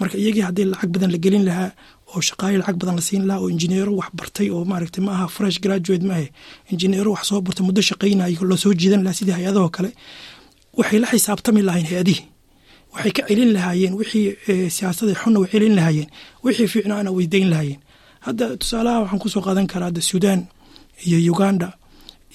Marka 0.01 0.17
iyagii 0.19 0.45
haddii 0.49 0.65
lacag 0.73 0.91
badan 0.95 1.11
la 1.15 1.19
gelin 1.25 1.45
lahaa 1.49 1.71
oo 2.15 2.21
shaqaali 2.29 2.57
lacag 2.63 2.77
badan 2.81 2.97
la 2.97 3.03
siin 3.09 3.27
lahaa 3.29 3.43
oo 3.45 3.49
injineero 3.55 3.93
wax 4.01 4.09
bartay 4.19 4.49
oo 4.51 4.65
maaragtay 4.65 5.03
ma 5.05 5.27
fresh 5.29 5.59
graduate 5.65 6.05
maahe 6.11 6.27
injineero 6.73 7.11
wax 7.15 7.23
soo 7.29 7.41
bartay 7.47 7.65
muddo 7.67 7.83
shaqaynayo 7.91 8.43
loo 8.51 8.57
soo 8.57 8.73
jiidan 8.81 9.03
lahaa 9.05 9.19
sidii 9.19 9.37
hay'adahoo 9.39 9.71
kale 9.77 9.91
waxay 10.81 10.99
la 11.03 11.07
xisaabtami 11.13 11.61
lahayn 11.69 11.87
hay'adihii. 11.91 12.25
Waxay 12.95 13.13
ka 13.17 13.23
celin 13.29 13.51
lahaayeen. 13.57 13.93
Wixii 14.01 14.27
siyaasada 14.77 15.13
xunna 15.21 15.39
way 15.43 15.49
celin 15.53 15.75
lahaayeen. 15.79 16.09
Wixii 16.45 16.69
fiicnaana 16.73 17.11
way 17.17 17.27
dayn 17.33 17.49
lahaayeen. 17.53 17.81
Hadda 18.27 18.47
tusaalaha 18.61 18.99
waxaan 19.03 19.21
ku 19.23 19.29
soo 19.33 19.43
qaadan 19.47 19.67
karaa 19.73 19.89
hadda 19.91 20.01
suudaan 20.11 20.41
iyo 21.07 21.19
uganda 21.33 21.69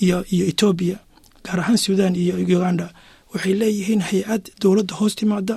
iyo 0.04 0.18
iyo 0.34 0.44
etoobiya 0.52 0.98
gaar 1.46 1.60
ahaan 1.62 1.78
suudaan 1.86 2.14
iyo 2.22 2.34
uganda. 2.58 2.88
Waxay 3.34 3.54
leeyihiin 3.62 4.02
hay'ad 4.10 4.44
dowladda 4.62 4.94
hoos 5.00 5.14
timaada 5.20 5.56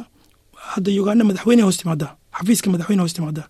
hadda 0.75 0.91
uganda 1.03 1.23
madaxweyne 1.29 1.63
hoos 1.67 1.79
timaada 1.81 2.07
xafiiska 2.39 2.67
madaxweyne 2.75 3.03
hoos 3.05 3.15
timaada 3.17 3.43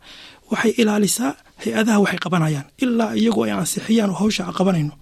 waxay 0.50 0.72
ilaalisaa 0.80 1.30
hay'adaha 1.62 1.98
waxay 2.04 2.18
qabanayaan. 2.24 2.66
Ilaa 2.84 3.12
iyagoo 3.20 3.44
ay 3.46 3.52
ansixiyaan 3.60 4.10
oo 4.12 4.18
hawsha 4.22 4.42
a 4.46 4.52
qabanayno. 4.58 4.94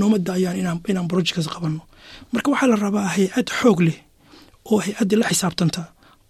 Nooma 0.00 0.18
daayaan 0.28 0.56
inaan 0.90 1.08
brojects 1.10 1.48
qabanno 1.54 1.80
marka 2.32 2.48
waxaa 2.52 2.68
la 2.72 2.76
rabaa 2.86 3.06
hay'ad 3.16 3.48
xoog 3.60 3.78
leh 3.86 3.98
oo 4.70 4.78
hay'addii 4.84 5.18
la 5.22 5.26
xisaabtanta 5.32 5.82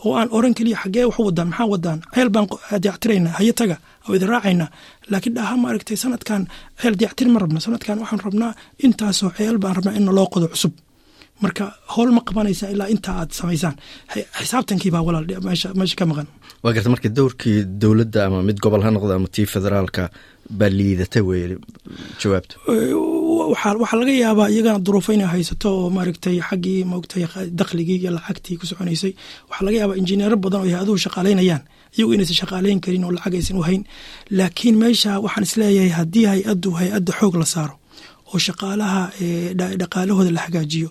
oo 0.04 0.12
aan 0.18 0.28
oran 0.36 0.54
keliya 0.58 0.76
xaggee 0.82 1.04
wax 1.08 1.18
wadaan 1.28 1.48
maxaa 1.50 1.68
wadaan 1.74 1.98
ceel 2.14 2.28
baan 2.34 2.46
taga 3.60 3.76
oo 4.08 4.12
idin 4.16 4.28
raacayna. 4.34 4.66
Laakiin 5.10 5.34
dhaha 5.36 5.54
maaragtay 5.62 5.96
sanadkan 6.04 6.42
ceel 6.80 6.94
dayactir 7.00 7.28
ma 7.34 7.38
rabna. 7.42 7.60
Sanadkan 7.66 7.96
waxaan 8.02 8.20
rabnaa 8.26 8.52
intaasoo 8.86 9.30
ceel 9.38 9.56
baan 9.62 9.74
rabnaa 9.78 9.94
in 9.98 10.06
loo 10.18 10.26
qodo 10.34 10.48
cusub. 10.54 10.72
Marka 11.42 11.64
howl 11.94 12.10
ma 12.16 12.20
qabanaysaa 12.28 12.70
ilaa 12.74 12.88
intaa 12.94 13.14
aad 13.20 13.30
samaysaan. 13.38 13.76
Xisaabtankii 14.40 14.90
baa 14.94 15.02
walaal 15.06 15.26
meesha 15.78 15.96
ka 16.00 16.04
maqan. 16.10 16.26
Waa 16.62 16.72
garta 16.74 16.88
marka 16.94 17.08
dowrkii 17.18 17.58
dowladda 17.82 18.20
ama 18.26 18.38
mid 18.48 18.58
gobol 18.64 18.82
ha 18.84 18.90
noqdo 18.94 19.12
ama 19.18 19.28
tii 19.34 19.46
federaalka 19.54 20.02
baa 20.58 20.70
liidata 20.78 21.18
weye 21.28 21.46
jawaabta 22.20 22.54
waxaa 23.52 23.96
laga 24.00 24.12
yaabaa 24.22 24.48
iyagana 24.54 24.78
duruufo 24.86 25.10
inay 25.12 25.26
haysato 25.32 25.68
oo 25.78 25.90
maaragtay 25.96 26.36
xaggii 26.48 26.84
maogtay 26.90 27.22
dakhligii 27.60 27.98
iyo 28.02 28.10
lacagtii 28.16 28.56
ku 28.60 28.66
soconaysay. 28.66 29.12
Waxaa 29.48 29.64
laga 29.66 29.76
yaabaa 29.80 29.96
injineero 30.00 30.36
badan 30.44 30.60
oo 30.60 30.66
hay'aduhu 30.68 30.98
shaqaalaynayaan 31.04 31.62
iyagu 31.96 32.12
inaysan 32.14 32.36
shaqaalayn 32.40 32.80
karin 32.84 33.04
oo 33.06 33.12
lacag 33.16 33.34
aysan 33.38 33.56
u 33.58 33.62
hayn. 33.68 33.82
Laakiin 34.38 34.76
meesha 34.82 35.20
waxaan 35.24 35.44
is 35.48 35.54
leeyahay 35.60 35.90
haddii 35.98 36.26
hay'addu 36.32 36.70
hay'adda 36.78 37.12
xoog 37.20 37.34
la 37.42 37.46
saaro 37.54 37.74
oo 38.32 38.38
shaqaalaha 38.46 39.02
dhaqaalahooda 39.80 40.30
la 40.36 40.40
hagaajiyo 40.46 40.88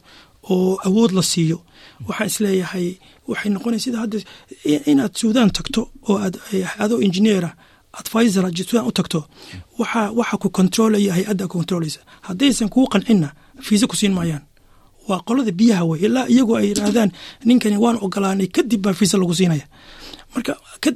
oo 0.54 0.78
awood 0.88 1.12
la 1.18 1.24
siiyo 1.32 1.58
waxaan 2.08 2.28
is 2.32 2.38
leeyahay 2.46 2.88
waxay 3.30 3.50
noqonaysa 3.56 3.84
sida 3.86 3.98
hadda 4.04 4.18
inaad 4.92 5.14
suudaan 5.22 5.50
tagto 5.58 5.82
oo 6.10 6.18
aad 6.26 6.36
adoo 6.84 7.00
injineera 7.08 7.50
advisor 8.00 8.44
suudaan 8.70 8.88
u 8.88 8.92
tagto 8.98 9.20
waxa 9.80 10.02
waxa 10.20 10.36
ku 10.42 10.48
controlaya 10.58 11.12
hay'adda 11.18 11.46
controlaysa 11.56 12.00
haddaysan 12.28 12.70
kuu 12.74 12.86
qancinna 12.94 13.30
fiisa 13.68 13.86
ku 13.92 13.96
siin 13.96 14.14
maayaan. 14.18 14.44
Waa 15.10 15.20
qolada 15.28 15.52
biyaha 15.60 15.84
wey 15.90 16.00
ilaa 16.06 16.26
iyagoo 16.34 16.56
ay 16.60 16.68
yidhaahdaan 16.72 17.12
ninkani 17.48 17.78
waan 17.84 17.98
ogolaanay 18.06 18.48
kadib 18.56 18.82
baa 18.86 18.94
fiisa 19.00 19.18
lagu 19.22 19.34
siinaya. 19.40 19.66
Marka 20.34 20.52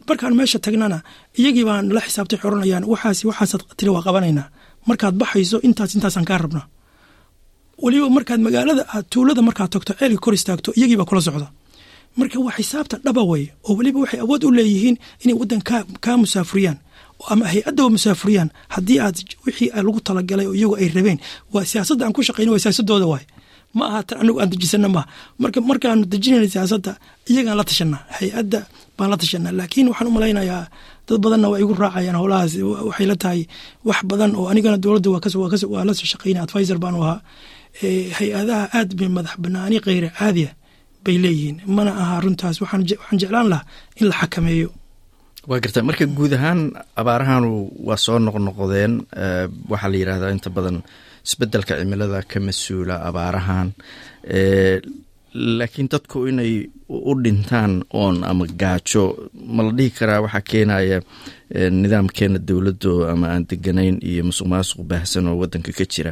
markaan 0.10 0.34
meesha 0.40 0.60
tagnana 0.66 0.98
iyagii 1.40 1.66
baan 1.70 1.86
la 1.96 2.02
xisaabtay 2.06 2.38
xoranayaan 2.44 2.86
waxaas 2.92 3.20
waxaasaad 3.30 3.62
tiri 3.78 3.92
waa 3.96 4.04
qabanaynaa 4.08 4.48
markaad 4.90 5.16
baxayso 5.22 5.58
intaas 5.68 5.92
intaasaan 5.98 6.25
kaa 6.30 6.38
rabnaa 6.44 6.66
weliba 7.84 8.08
markaad 8.18 8.40
magaalada 8.48 8.84
aad 8.96 9.06
tuulada 9.12 9.42
markaad 9.48 9.70
tagto 9.74 9.92
ceelka 10.00 10.20
kor 10.25 10.34
istaagto 10.38 10.70
iyagiibaa 10.78 11.06
kula 11.10 11.22
socda 11.28 11.48
marka 12.19 12.38
waa 12.45 12.55
xisaabta 12.57 12.95
dhaba 13.05 13.24
wey 13.31 13.43
oo 13.67 13.74
weliba 13.77 14.00
waxay 14.03 14.19
awood 14.25 14.43
u 14.48 14.51
leeyihiin 14.57 14.98
inay 15.24 15.36
waddan 15.41 15.62
kaa 16.05 16.17
musaafuriyaan. 16.22 16.77
Ama 17.31 17.45
hay'adda 17.51 17.84
musaafuriyaan. 17.95 18.50
Haddii 18.74 19.00
aad 19.05 19.17
wixii 19.45 19.69
lagu 19.86 20.00
talagalay 20.07 20.48
oo 20.50 20.53
iyagu 20.60 20.75
ay 20.81 20.88
rabeen 20.95 21.19
waa 21.53 21.65
siyaasadda 21.72 22.03
aan 22.05 22.13
ku 22.15 22.22
shaqayno 22.27 22.51
waa 22.53 22.60
siyaasadooda 22.63 23.05
waay. 23.13 23.25
Ma 23.77 23.84
aha 23.89 24.00
tan 24.07 24.17
anagu 24.24 24.39
aan 24.41 24.50
dejisana 24.53 24.88
maaha 24.95 25.07
marka 25.41 25.60
markaanu 25.69 26.03
dejinayna 26.12 26.48
siyaasadda 26.53 26.91
iyagaan 27.31 27.57
la 27.60 27.63
tashanaa 27.69 28.01
hay'adda 28.19 28.60
baan 28.98 29.10
la 29.12 29.17
tashanaa 29.22 29.51
laakiin 29.60 29.88
waxaan 29.91 30.07
u 30.07 30.12
malaynayaa 30.15 30.63
dad 31.07 31.17
badanna 31.24 31.48
waa 31.51 31.60
igu 31.63 31.74
raacayaan 31.84 32.15
howlahaas. 32.19 32.53
Waxay 32.88 33.07
la 33.12 33.15
tahay 33.24 33.41
wax 33.88 34.00
badan 34.10 34.31
oo 34.39 34.45
anigana 34.51 34.77
dowladda 34.84 35.10
waa 35.12 35.84
la 35.88 35.93
soo 36.00 36.07
shaqaynay 36.12 36.41
advisor 36.45 36.77
baanu 36.84 37.00
ahaa. 37.05 37.19
Hay'adaha 38.17 38.63
aad 38.77 38.89
bay 39.00 39.07
madax 39.15 39.36
banaani 39.43 39.77
kheyra 39.86 40.10
caadiya 40.19 40.51
bay 41.06 41.18
leeyihiin. 41.24 41.58
Mana 41.78 41.92
aha 42.02 42.16
runtaas 42.24 42.58
waxaan 42.64 42.84
jeclaan 43.22 43.48
lahaa 43.54 43.66
in 44.00 44.06
la 44.12 44.16
xakameeyo. 44.22 44.70
Waa 45.50 45.60
garta. 45.64 45.80
Marka 45.90 46.06
guud 46.18 46.34
ahaan 46.38 46.60
abaarahanu 47.02 47.50
waa 47.88 47.98
soo 48.06 48.18
noqnoqdeen 48.26 48.94
waxaa 49.72 49.90
la 49.94 49.98
yidhahdaa 50.02 50.32
inta 50.36 50.50
badan 50.58 50.78
isbeddelka 51.28 51.74
cimilada 51.80 52.20
ka 52.32 52.38
mas'uula 52.48 52.96
abaarahan 53.10 53.68
laakiin 55.36 55.88
dadku 55.92 56.27
inay 56.32 56.54
u 56.89 57.13
dhintaan 57.24 57.74
oon 58.01 58.24
ama 58.24 58.46
gaajo 58.62 59.04
ma 59.56 59.62
la 59.68 59.72
dhihi 59.77 59.92
karaa 59.98 60.22
waxaa 60.25 60.42
keenaya 60.51 60.98
nidaamkeena 61.82 62.39
dowladdo 62.48 62.92
ama 63.12 63.27
aan 63.34 63.44
deganayn 63.50 63.98
iyo 64.10 64.24
musuq 64.30 64.48
maasuq 64.54 64.80
baahsan 64.89 65.27
oo 65.27 65.36
wadanka 65.42 65.72
ka 65.77 65.86
jira. 65.94 66.12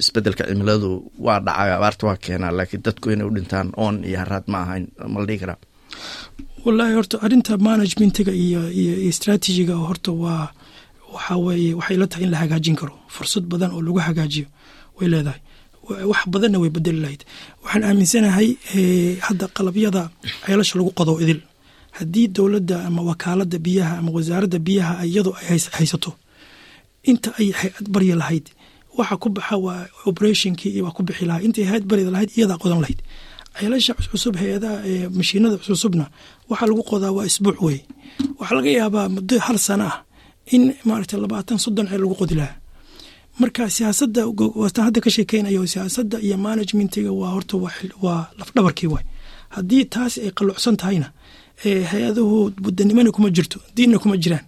Isbedelka 0.00 0.44
cimiladu 0.48 0.90
waa 1.26 1.40
dhacay 1.46 1.70
abaarta 1.76 2.06
waa 2.06 2.16
keenaa 2.24 2.52
laakiin 2.58 2.82
dadku 2.86 3.06
inay 3.10 3.26
u 3.26 3.34
dhintaan 3.36 3.68
oon 3.76 4.04
iyo 4.08 4.18
haraad 4.22 4.44
ma 4.52 4.58
ahayn 4.64 4.84
ma 5.12 5.20
la 5.20 5.26
dhihi 5.28 5.38
karaa? 5.42 5.58
Wallaahi 6.64 6.94
horta 6.98 7.16
arrinta 7.24 7.58
managementiga 7.68 8.32
iyo 8.32 8.60
iyo 8.80 8.94
istraatijiga 9.10 9.74
horta 9.86 10.12
waa 10.12 10.48
waxaa 11.14 11.36
weeye 11.46 11.74
waxay 11.78 11.96
la 12.00 12.06
tahay 12.06 12.24
in 12.24 12.30
la 12.34 12.38
hagaajin 12.42 12.76
karo. 12.80 12.94
Fursad 13.14 13.44
badan 13.52 13.70
oo 13.76 13.82
lagu 13.86 13.98
hagaajiyo 14.08 14.46
way 14.98 15.08
leedahay 15.12 15.40
wax 16.10 16.20
badanna 16.32 16.58
way 16.62 16.70
bedeli 16.76 17.00
lahayd. 17.04 17.22
Waxaan 17.64 17.82
aaminsanahay 17.88 18.48
hadda 19.26 19.46
qalabyada 19.56 20.02
ceelasha 20.46 20.74
lagu 20.78 20.90
qodo 20.98 21.12
idil. 21.24 21.40
Haddii 21.98 22.26
dowladda 22.36 22.76
ama 22.88 23.00
wakaaladda 23.10 23.58
biyaha 23.66 23.94
ama 24.00 24.10
wasaaradda 24.16 24.58
biyaha 24.66 24.92
iyadu 25.10 25.30
ay 25.50 25.58
haysato 25.78 26.10
inta 27.10 27.30
ay 27.40 27.48
hay'ad 27.60 27.86
baryi 27.94 28.14
lahayd 28.22 28.46
waxa 28.98 29.16
ku 29.22 29.28
baxa 29.36 29.56
waa 29.64 29.86
operationkii 30.10 30.80
waa 30.84 30.90
ku 30.96 31.02
bixi 31.06 31.24
lahaa. 31.28 31.42
Intay 31.46 31.64
hay'ad 31.70 31.84
baryi 31.90 32.04
lahayd 32.14 32.30
iyadaa 32.36 32.58
qodan 32.62 32.80
lahayd. 32.84 33.00
Ceelasha 33.58 33.92
cusub 34.12 34.34
hay'adaha 34.40 34.76
mashiinada 35.18 35.56
cusubna 35.62 36.06
waxaa 36.50 36.66
lagu 36.70 36.82
qodaa 36.90 37.12
waa 37.16 37.26
isbuuc 37.30 37.58
wey 37.66 37.78
waxaa 38.40 38.56
laga 38.58 38.70
yaabaa 38.78 39.06
muddo 39.14 39.36
hal 39.46 39.58
sana 39.68 39.86
ah 39.92 39.96
in 40.54 40.62
maaragta 40.88 41.16
labaatan 41.24 41.58
soddon 41.64 41.86
ceel 41.90 42.00
lagu 42.04 42.14
qodi 42.20 42.34
lahaa 42.40 42.56
marka 43.40 43.62
siyaasadda 43.76 44.22
wastaan 44.62 44.84
hadda 44.88 45.00
ka 45.04 45.10
sheekeynayo 45.16 45.62
siyaasadda 45.72 46.16
iyo 46.26 46.36
managementiga 46.46 47.10
waa 47.20 47.30
horta 47.34 47.56
waa 48.04 48.20
lafdhabarkii 48.38 48.86
waay 48.94 49.04
haddii 49.56 49.84
taasi 49.94 50.18
ay 50.26 50.30
qallucsan 50.38 50.76
tahayna 50.80 51.08
hay'aduhu 51.92 52.50
budanimana 52.62 53.10
kuma 53.16 53.28
jirto 53.36 53.58
diinna 53.76 53.98
kuma 54.02 54.16
jiraan. 54.16 54.44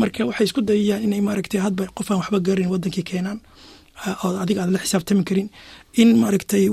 Marka 0.00 0.26
waxay 0.28 0.46
isku 0.46 0.60
dayayaan 0.68 1.02
inay 1.06 1.20
maaragtay 1.20 1.60
hadba 1.66 1.84
qofaan 1.96 2.18
waxba 2.20 2.38
garin 2.46 2.68
wadankii 2.72 3.02
keenaan 3.10 3.38
oo 4.24 4.30
adiga 4.42 4.62
aad 4.62 4.70
la 4.74 4.78
xisaabtami 4.78 5.22
karin. 5.28 5.48
In 6.00 6.08
maaragtay 6.22 6.64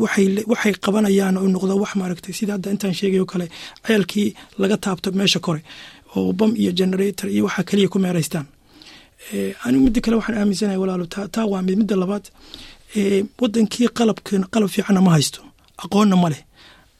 waxay 0.52 0.74
qabanayaan 0.86 1.38
oo 1.38 1.48
noqdo 1.56 1.76
wax 1.84 1.92
maaragtay 2.02 2.34
sida 2.40 2.54
hadda 2.56 2.70
intaan 2.74 2.94
sheegayo 3.00 3.26
kale 3.32 3.46
ceelkii 3.88 4.28
laga 4.62 4.78
taabto 4.78 5.12
meesha 5.20 5.40
kore 5.40 5.62
oo 6.16 6.34
bam 6.34 6.52
iyo 6.62 6.72
generator 6.80 7.28
iyo 7.30 7.44
waxa 7.48 7.64
kaliya 7.70 7.90
ku 7.94 8.00
meeraystaan 8.00 8.46
anigu 9.66 9.84
midda 9.86 10.02
kale 10.04 10.16
waxaan 10.20 10.38
aaminsanahay 10.42 10.78
walaalo 10.84 11.06
taa 11.06 11.46
waa 11.52 11.62
mid 11.68 11.78
midda 11.82 11.96
labaad 12.04 12.26
wadankii 13.42 13.88
qalabkeen 13.98 14.44
qalab 14.54 14.70
fiicanna 14.70 15.02
ma 15.02 15.12
haysto. 15.16 15.40
Aqoonna 15.84 16.16
ma 16.24 16.30
leh. 16.30 16.42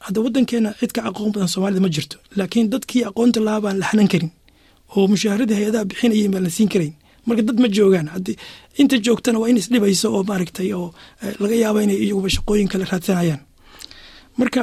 Hadda 0.04 0.20
wadankeena 0.24 0.70
cid 0.80 0.92
ka 0.96 1.00
aqoon 1.08 1.30
badan 1.34 1.48
soomaalida 1.48 1.80
ma 1.84 1.88
jirto. 1.94 2.16
Laakiin 2.38 2.66
dadkii 2.72 3.04
aqoonta 3.10 3.40
lahaa 3.46 3.60
baan 3.64 3.78
la 3.78 3.86
hanan 3.90 4.08
karin. 4.12 4.30
Oo 4.96 5.06
mushaaharadii 5.12 5.54
hay'adaha 5.60 5.84
bixinayeen 5.90 6.30
baan 6.34 6.44
la 6.46 6.50
siin 6.50 6.68
karayn 6.72 6.94
marka 7.26 7.42
dad 7.48 7.58
ma 7.62 7.68
joogaan. 7.76 8.08
Inta 8.80 8.96
joogtana 9.06 9.38
waa 9.38 9.48
in 9.50 9.56
isdhibayso 9.60 10.06
oo 10.16 10.22
maaragtay 10.30 10.72
oo 10.72 10.88
laga 11.42 11.54
yaaba 11.62 11.82
inay 11.84 11.98
iyaguba 12.04 12.28
shaqooyin 12.36 12.68
kale 12.72 12.84
raadsanayaan. 12.90 13.40
Marka 14.38 14.60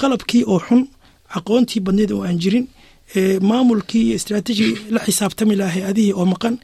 qalabkii 0.00 0.44
oo 0.52 0.58
xun 0.66 0.82
aqoontii 1.38 1.80
badneed 1.86 2.10
oo 2.12 2.22
aan 2.24 2.38
jirin 2.42 2.66
maamulkii 3.50 4.02
iyo 4.06 4.14
istraatiijigii 4.20 4.76
la 4.94 5.00
xisaabtami 5.06 5.54
lahaa 5.56 5.74
hay'adihii 5.76 6.12
oo 6.20 6.26
maqan 6.32 6.54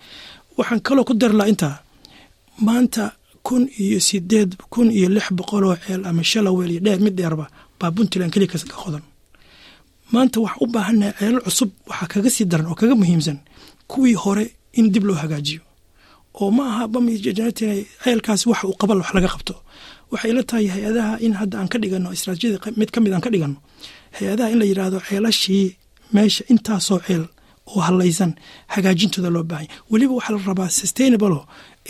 waxaan 0.59 0.81
kaloo 0.87 1.05
ku 1.09 1.15
dari 1.15 1.35
lahaa 1.39 1.53
intaa 1.53 1.77
maanta 2.67 3.05
kun 3.47 3.63
iyo 3.85 3.99
sideed 4.09 4.51
kun 4.73 4.89
iyo 4.99 5.09
lix 5.09 5.27
boqol 5.39 5.65
oo 5.71 5.77
ceel 5.85 6.03
ama 6.09 6.23
shalaweel 6.31 6.71
iyo 6.71 6.81
dheer 6.87 7.01
mid 7.07 7.15
baa 7.81 7.91
puntland 7.95 8.33
keliya 8.33 8.49
ka 8.53 8.59
qodan. 8.85 9.05
Maanta 10.13 10.37
waxaan 10.45 10.63
u 10.65 10.67
baahannahay 10.75 11.15
ceelal 11.19 11.43
cusub 11.47 11.71
waxaa 11.91 12.09
kaga 12.13 12.31
sii 12.35 12.47
daran 12.51 12.67
oo 12.71 12.75
kaga 12.81 12.95
muhiimsan 13.01 13.39
kuwii 13.91 14.15
hore 14.23 14.45
in 14.79 14.87
dib 14.93 15.05
loo 15.09 15.19
hagaajiyo. 15.23 15.61
Oo 16.41 16.51
ma 16.57 16.63
aha 16.71 16.85
ceelkaas 18.03 18.43
waxa 18.51 18.65
uu 18.69 18.77
qabal 18.81 18.99
wax 19.03 19.11
laga 19.17 19.29
qabto. 19.35 19.55
Waxay 20.13 20.33
la 20.37 20.43
tahay 20.49 20.67
hay'adaha 20.75 21.13
in 21.27 21.33
hadda 21.41 21.57
aan 21.61 21.69
ka 21.73 21.79
dhigano 21.83 22.09
istraatijiyada 22.17 22.59
mid 22.81 22.91
ka 22.95 22.99
mid 23.05 23.13
aan 23.13 23.21
ka 23.25 23.31
dhigano 23.35 23.57
hay'adaha 24.17 24.49
in 24.53 24.59
la 24.61 24.65
yidhaahdo 24.71 24.99
ceelashii 25.09 25.67
meesha 26.15 26.45
intaasoo 26.53 26.99
ceel 27.07 27.25
oo 27.67 27.81
halaysan 27.81 28.33
hagaajintooda 28.75 29.31
loo 29.31 29.43
baahanya 29.51 29.71
weliba 29.91 30.15
waxaa 30.19 30.35
la 30.37 30.43
rabaa 30.51 30.71
sustainable 30.81 31.39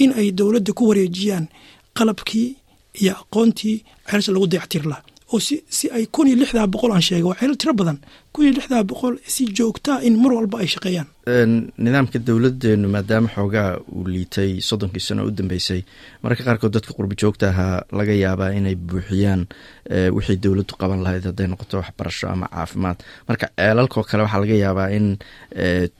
in 0.02 0.10
ay 0.20 0.28
dowladda 0.38 0.72
ku 0.78 0.82
wareejiyaan 0.88 1.46
qalabkii 1.98 2.48
iyo 3.00 3.12
aqoontii 3.22 3.76
ceelasha 4.08 4.32
lagu 4.32 4.46
dayactir 4.46 4.82
laha 4.90 5.02
oo 5.32 5.40
si 5.40 5.86
ay 5.96 6.06
kun 6.14 6.26
iyo 6.28 6.36
lixdaa 6.42 6.66
boqol 6.74 6.92
aan 6.94 7.02
sheega 7.08 7.26
waa 7.28 7.38
ceelal 7.40 7.56
tiro 7.60 7.72
badan. 7.80 7.98
Kun 8.32 8.44
iyo 8.44 8.52
lixdaa 8.58 8.82
boqol 8.90 9.14
si 9.34 9.42
joogtaa 9.58 9.98
in 10.06 10.14
mar 10.22 10.32
walba 10.38 10.58
ay 10.62 10.68
shaqeeyaan. 10.74 11.08
Nidaamka 11.84 12.18
dowladeenu 12.26 12.86
maadaama 12.94 13.28
xoogaa 13.34 13.70
uu 13.96 14.04
liitay 14.14 14.50
soddonkii 14.68 15.00
sano 15.06 15.22
u 15.26 15.30
dambeysay 15.38 15.80
mararka 16.22 16.44
qaarkood 16.46 16.72
dadka 16.76 16.92
qurbi 16.96 17.14
joogta 17.22 17.48
ahaa 17.52 17.82
laga 17.98 18.14
yaabaa 18.24 18.50
inay 18.58 18.76
buuxiyaan 18.88 19.42
wixii 20.16 20.38
dowladdu 20.44 20.74
qaban 20.80 21.00
lahayd 21.04 21.24
hadday 21.28 21.46
noqoto 21.50 21.74
waxbarasho 21.82 22.26
ama 22.34 22.46
caafimaad. 22.54 22.98
Marka 23.28 23.46
ceelalkoo 23.58 24.04
kale 24.08 24.22
waxaa 24.26 24.42
laga 24.44 24.56
yaabaa 24.64 24.88
in 24.98 25.06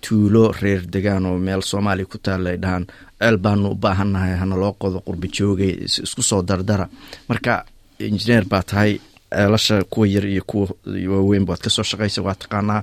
tuulo 0.05 0.53
reer 0.63 0.83
degaan 0.95 1.27
oo 1.27 1.39
meel 1.47 1.63
soomaaliya 1.71 2.07
ku 2.13 2.19
taalla 2.19 2.51
ay 2.55 2.59
dhahaan 2.63 2.85
ceel 3.19 3.37
baanu 3.45 3.71
u 3.75 3.75
baahannahay 3.85 4.35
hana 4.43 4.57
loo 4.63 4.73
qodo 4.83 4.99
qurbi 5.07 5.29
joogay 5.37 5.73
isku 6.07 6.23
soo 6.23 6.43
dardara. 6.49 6.87
Marka 7.29 7.65
injineer 7.99 8.45
baa 8.53 8.63
tahay 8.71 8.93
ceelasha 9.35 9.77
kuwa 9.93 10.07
yar 10.15 10.27
iyo 10.35 10.43
kuwa 10.51 10.67
waaweynba 11.13 11.51
waad 11.53 11.63
ka 11.65 11.71
soo 11.77 11.85
shaqaysa 11.91 12.21
waa 12.27 12.35
taqaanaa 12.43 12.83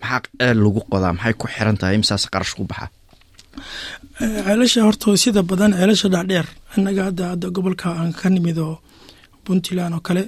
maxaa 0.00 0.20
ceel 0.38 0.58
lagu 0.64 0.80
qodaa? 0.92 1.12
Maxay 1.16 1.34
ku 1.40 1.46
xiran 1.54 1.76
tahay? 1.80 1.94
Imsaas 1.98 2.24
qarash 2.32 2.54
ku 2.58 2.64
baxa. 2.70 2.86
Ceelasha 4.46 4.80
horta 4.86 5.16
sida 5.22 5.42
badan 5.50 5.72
ceelasha 5.78 6.08
dhaadheer 6.14 6.46
innaga 6.76 7.02
hadda 7.08 7.24
hadda 7.32 7.46
gobolka 7.56 7.86
aan 8.00 8.12
ka 8.18 8.26
nimid 8.34 8.58
oo 8.58 8.76
puntland 9.44 9.94
oo 9.96 10.00
kale 10.06 10.22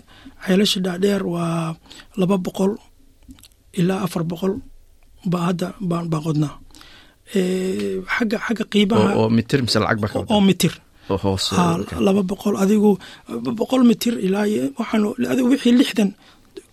ceelasha 0.46 0.78
dhaadheer 0.86 1.22
waa 1.34 1.74
laba 2.20 2.36
boqol 2.46 2.72
ilaa 3.80 4.00
afar 4.06 4.22
boqol 4.30 4.54
baa 5.32 5.44
hadda 5.48 5.66
baan 5.90 6.06
baa 6.12 6.22
qodnaa 6.26 6.54
xagga 8.16 8.38
xagga 8.46 8.64
qiimaha 8.72 9.08
oo 9.20 9.28
mitir 9.36 9.60
mise 9.64 9.78
lacag 9.82 9.98
ba 10.02 10.08
oo 10.34 10.40
mitir 10.48 10.72
laba 12.06 12.22
boqol 12.30 12.54
adigu 12.62 12.90
boqol 13.60 13.82
mitir 13.90 14.14
ilaa 14.26 14.46
waxaan 14.78 15.02
adigu 15.32 15.48
wixii 15.52 15.74
lixdan 15.80 16.10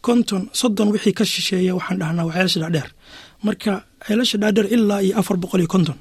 konton 0.06 0.42
soddon 0.60 0.90
wixii 0.94 1.14
ka 1.18 1.24
shisheeya 1.32 1.72
waxaan 1.78 1.98
dhahnaa 2.02 2.26
waa 2.28 2.34
ceelasha 2.36 2.60
dhaadheer. 2.64 2.90
Marka 3.46 3.72
ceelasha 4.06 4.38
dhaadheer 4.42 4.68
ilaa 4.76 5.02
iyo 5.06 5.14
afar 5.20 5.38
boqol 5.44 5.60
iyo 5.64 5.70
konton. 5.76 5.98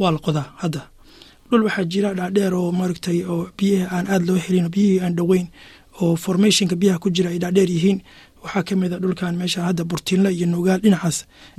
Waa 0.00 0.10
la 0.14 0.18
qodaa 0.26 0.46
hadda. 0.62 0.82
Dhul 1.50 1.62
waxaa 1.66 1.84
jira 1.92 2.10
dhaadheer 2.18 2.52
oo 2.60 2.70
maaragtay 2.78 3.18
oo 3.32 3.42
biyaha 3.58 3.86
aan 3.96 4.06
aada 4.12 4.24
loo 4.28 4.38
helin 4.44 4.68
biyihii 4.74 5.00
aan 5.04 5.14
dhoweyn 5.18 5.46
oo 6.02 6.16
formationka 6.24 6.74
biyaha 6.80 6.98
ku 7.02 7.08
jira 7.16 7.28
ay 7.34 7.38
dhaadheer 7.42 7.70
yihiin. 7.76 7.98
Waxaa 8.42 8.62
ka 8.68 8.72
mid 8.80 8.92
a 8.92 8.98
dhulkan 9.02 9.34
meesha 9.40 9.60
hadda 9.68 9.82
burtiinle 9.90 10.30
iyo 10.36 10.46
nugaal 10.52 10.80
dhinacaas 10.84 11.18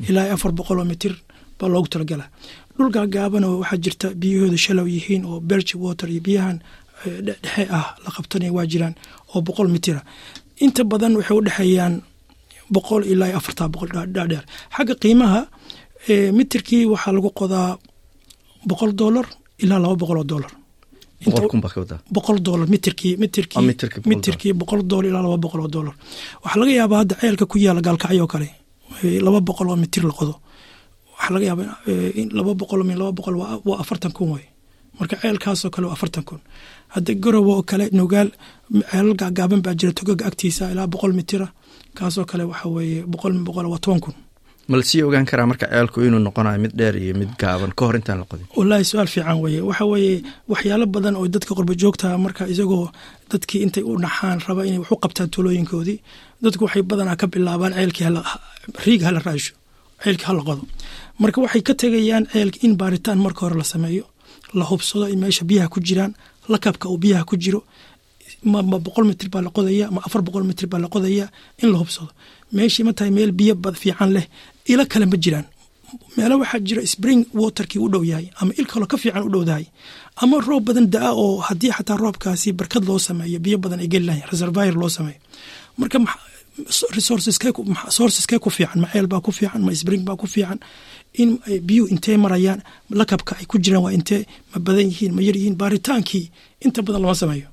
ilaa 0.09 0.33
afar 0.35 0.51
boqol 0.57 0.79
oo 0.81 0.85
mitir 0.91 1.13
baa 1.59 1.69
loogu 1.73 1.87
talagala 1.93 2.25
dhulka 2.77 2.99
gaaban 3.15 3.43
oo 3.49 3.55
waxaa 3.61 3.79
jirta 3.83 4.07
biyahooda 4.21 4.57
shalow 4.65 4.87
yihiin 4.95 5.23
oo 5.29 5.39
berch 5.49 5.71
water 5.83 6.07
iyo 6.13 6.21
biyahan 6.27 6.57
dhexe 7.25 7.63
ah 7.77 7.87
la 8.03 8.09
qabtanaya 8.15 8.51
waa 8.57 8.65
jiraan 8.71 8.95
oo 9.33 9.39
boqol 9.47 9.67
mitira 9.75 10.01
inta 10.65 10.81
badan 10.91 11.13
waxay 11.19 11.35
u 11.39 11.41
dhexeeyaan 11.47 11.93
boqol 12.75 13.01
ilaa 13.11 13.31
afartaa 13.39 13.67
boqol 13.73 13.89
dhaadheer 14.15 14.43
xagga 14.75 14.95
qiimaha 15.03 15.41
mitirkii 16.37 16.83
waxaa 16.93 17.13
lagu 17.17 17.29
qodaa 17.39 17.69
boqol 18.69 18.91
dolar 19.01 19.25
ilaa 19.63 19.79
laba 19.83 19.95
boqol 20.01 20.17
oo 20.21 20.27
dolar 20.33 20.51
boqol 22.15 22.37
dolar 22.47 22.67
mitirkii 22.73 23.13
mitirkii 23.23 23.57
mitirkii 24.11 24.53
boqol 24.61 24.81
dolar 24.91 25.05
ilaa 25.09 25.23
laba 25.25 25.37
boqol 25.45 25.61
oo 25.65 25.67
dolar 25.77 25.95
waxaa 26.43 26.59
laga 26.61 26.71
yaabaa 26.79 26.99
hadda 27.01 27.15
ceelka 27.21 27.45
ku 27.51 27.55
yaalla 27.65 27.81
gaalkacyo 27.87 28.27
kale 28.33 28.47
laba 29.25 29.39
boqol 29.49 29.67
oo 29.71 29.75
mitir 29.83 30.03
la 30.09 30.13
qodo 30.19 30.33
waxaa 31.17 31.33
laga 31.36 31.45
yaaba 31.50 31.63
in 32.21 32.27
laba 32.38 32.51
boqol 32.62 32.81
min 32.89 32.97
laba 33.01 33.12
boqol 33.17 33.36
waa 33.67 33.79
afartan 33.83 34.12
kun 34.17 34.29
wey 34.36 34.45
marka 35.00 35.15
ceelkaasoo 35.21 35.69
kale 35.74 35.86
waa 35.88 35.95
afartan 35.97 36.24
kun. 36.29 36.39
Hadda 36.93 37.12
garowe 37.24 37.51
oo 37.55 37.63
kale 37.69 37.86
nugaal 38.00 38.29
ceelal 38.91 39.13
gaagaaban 39.21 39.62
baa 39.65 39.75
jira 39.79 39.93
togaga 40.00 40.24
agtiisa 40.29 40.63
ilaa 40.74 40.88
boqol 40.93 41.13
mitira 41.19 41.47
kaasoo 41.97 42.25
kale 42.31 42.43
waxa 42.51 42.67
weeye 42.75 43.00
boqol 43.13 43.33
min 43.38 43.43
boqol 43.47 43.67
waa 43.74 43.79
toban 43.86 44.00
kun. 44.05 44.15
Ma 44.69 44.75
la 44.79 44.83
sii 44.89 45.03
ogaan 45.07 45.25
karaa 45.29 45.47
marka 45.51 45.65
ceelku 45.71 45.97
inuu 46.07 46.19
noqonayo 46.27 46.59
mid 46.63 46.74
dheer 46.79 46.95
iyo 47.03 47.13
mid 47.21 47.29
gaaban? 47.41 47.71
Ka 47.77 47.83
hor 47.88 47.95
intaan 48.00 48.19
la 48.21 48.25
qodin. 48.31 48.47
Wallaahi 48.57 48.83
su'aal 48.89 49.07
fiican 49.13 49.38
weye 49.43 49.62
waxa 49.69 49.86
weeye 49.91 50.15
waxyaalo 50.51 50.86
badan 50.95 51.15
oo 51.19 51.27
dadka 51.36 51.51
qurba 51.57 51.74
joogta 51.81 52.07
marka 52.25 52.43
isagoo 52.53 52.86
dadkii 53.31 53.62
intay 53.65 53.83
u 53.89 53.93
dhaxaan 54.03 54.39
raba 54.47 54.62
inay 54.67 54.79
wax 54.83 54.91
u 54.91 54.97
qabtaan 55.03 55.29
tuulooyinkoodii 55.33 55.97
dadku 56.43 56.62
waxay 56.65 56.83
badanaa 56.91 57.15
ka 57.21 57.25
bilaabaan 57.33 57.74
ceelkii 57.77 58.07
riig 58.86 59.01
hala 59.07 59.19
raasho 59.27 59.53
ceelkii 60.03 60.25
hala 60.29 60.41
qodo. 60.47 60.63
Marka 61.21 61.37
waxay 61.43 61.61
ka 61.67 61.73
tegayaan 61.81 62.25
ceelka 62.33 62.57
in 62.65 62.73
baaritaan 62.79 63.19
marka 63.25 63.41
hore 63.45 63.55
la 63.57 63.63
sameeyo 63.73 64.03
la 64.53 64.63
hubsado 64.69 65.05
in 65.13 65.19
meesha 65.19 65.43
biyaha 65.49 65.67
ku 65.73 65.79
jiraan 65.87 66.13
lakabka 66.51 66.85
uu 66.89 66.97
biyaha 67.03 67.23
ku 67.29 67.35
jiro 67.43 67.63
ma 68.43 68.61
boqol 68.61 69.05
mitir 69.09 69.29
baa 69.33 69.41
la 69.41 69.49
qodaya 69.49 69.85
ma 69.91 69.99
afar 70.07 70.21
boqol 70.27 70.43
mitir 70.49 70.67
baa 70.71 70.79
la 70.79 70.87
qodaya 70.87 71.25
in 71.63 71.69
la 71.73 71.77
hubsado. 71.81 72.09
Meeshii 72.55 72.83
ma 72.87 72.93
tahay 72.93 73.11
meel 73.11 73.31
biyo 73.31 73.53
fiican 73.81 74.09
leh 74.15 74.25
ilo 74.71 74.83
kale 74.91 75.05
ma 75.05 75.17
jiraan. 75.23 75.45
Meelo 76.17 76.35
waxaa 76.41 76.59
jira 76.67 76.81
spring 76.93 77.21
waterkii 77.33 77.79
u 77.79 77.87
dhow 77.89 78.03
yahay 78.03 78.27
ama 78.41 78.51
il 78.59 78.65
kaloo 78.71 78.87
ka 78.91 78.97
fiican 78.97 79.23
u 79.23 79.29
dhowdahay. 79.33 79.65
Ama 80.21 80.37
roob 80.47 80.63
badan 80.67 80.87
da'a 80.93 81.11
oo 81.13 81.39
haddii 81.47 81.71
xataa 81.77 81.97
roobkaasi 82.03 82.51
barkad 82.60 82.83
loo 82.89 82.99
sameeyo 82.99 83.39
biyo 83.39 83.57
badan 83.63 83.79
ay 83.83 83.88
geli 83.88 84.05
lahayn 84.10 84.25
reservir 84.31 84.73
loo 84.81 84.89
sameeyo. 84.89 85.19
Marka 85.79 85.97
resourceskee 86.98 88.39
ku 88.39 88.50
fiican 88.50 88.80
ma 88.82 88.88
ceel 88.93 89.08
baa 89.08 89.22
ku 89.22 89.32
fiican 89.32 89.62
ma 89.65 89.74
spring 89.74 90.04
baa 90.06 90.15
ku 90.15 90.28
fiican. 90.28 90.60
In 91.22 91.39
biyuhu 91.67 91.88
intee 91.93 92.17
marayaan 92.17 92.62
lakabka 92.91 93.36
ay 93.39 93.46
ku 93.46 93.58
jiraan 93.60 93.84
waa 93.86 93.91
intee 93.98 94.26
ma 94.54 94.60
badan 94.60 94.88
yihiin 94.91 95.13
ma 95.15 95.22
yar 95.22 95.36
yihiin 95.36 95.56
baaritaankii 95.62 96.26
inta 96.65 96.82
badan 96.82 97.02
lama 97.02 97.15
sameeyo. 97.15 97.48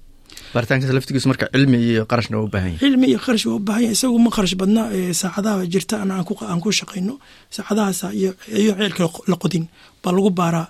Laftigiisu 0.54 1.28
marka 1.28 1.46
cilmi 1.52 1.78
iyo 1.78 2.02
qarashna 2.10 2.36
waa 2.38 2.44
u 2.44 2.48
baahan 2.54 2.70
yahay. 2.72 2.80
Cilmi 2.84 3.06
iyo 3.12 3.18
qarash 3.26 3.46
waa 3.46 3.56
u 3.56 3.58
baahan 3.58 3.82
yahay 3.82 3.96
isagu 3.96 4.18
ma 4.18 4.30
qarash 4.36 4.54
badna 4.60 4.82
saacadaha 5.20 5.66
jirta 5.72 5.94
aan 6.02 6.60
ku 6.64 6.70
shaqayno 6.72 7.14
saacadahaas 7.56 8.00
iyo 8.20 8.30
ceelka 8.78 9.04
la 9.30 9.36
qodin 9.42 9.64
baa 10.02 10.12
lagu 10.16 10.30
baaraa. 10.30 10.68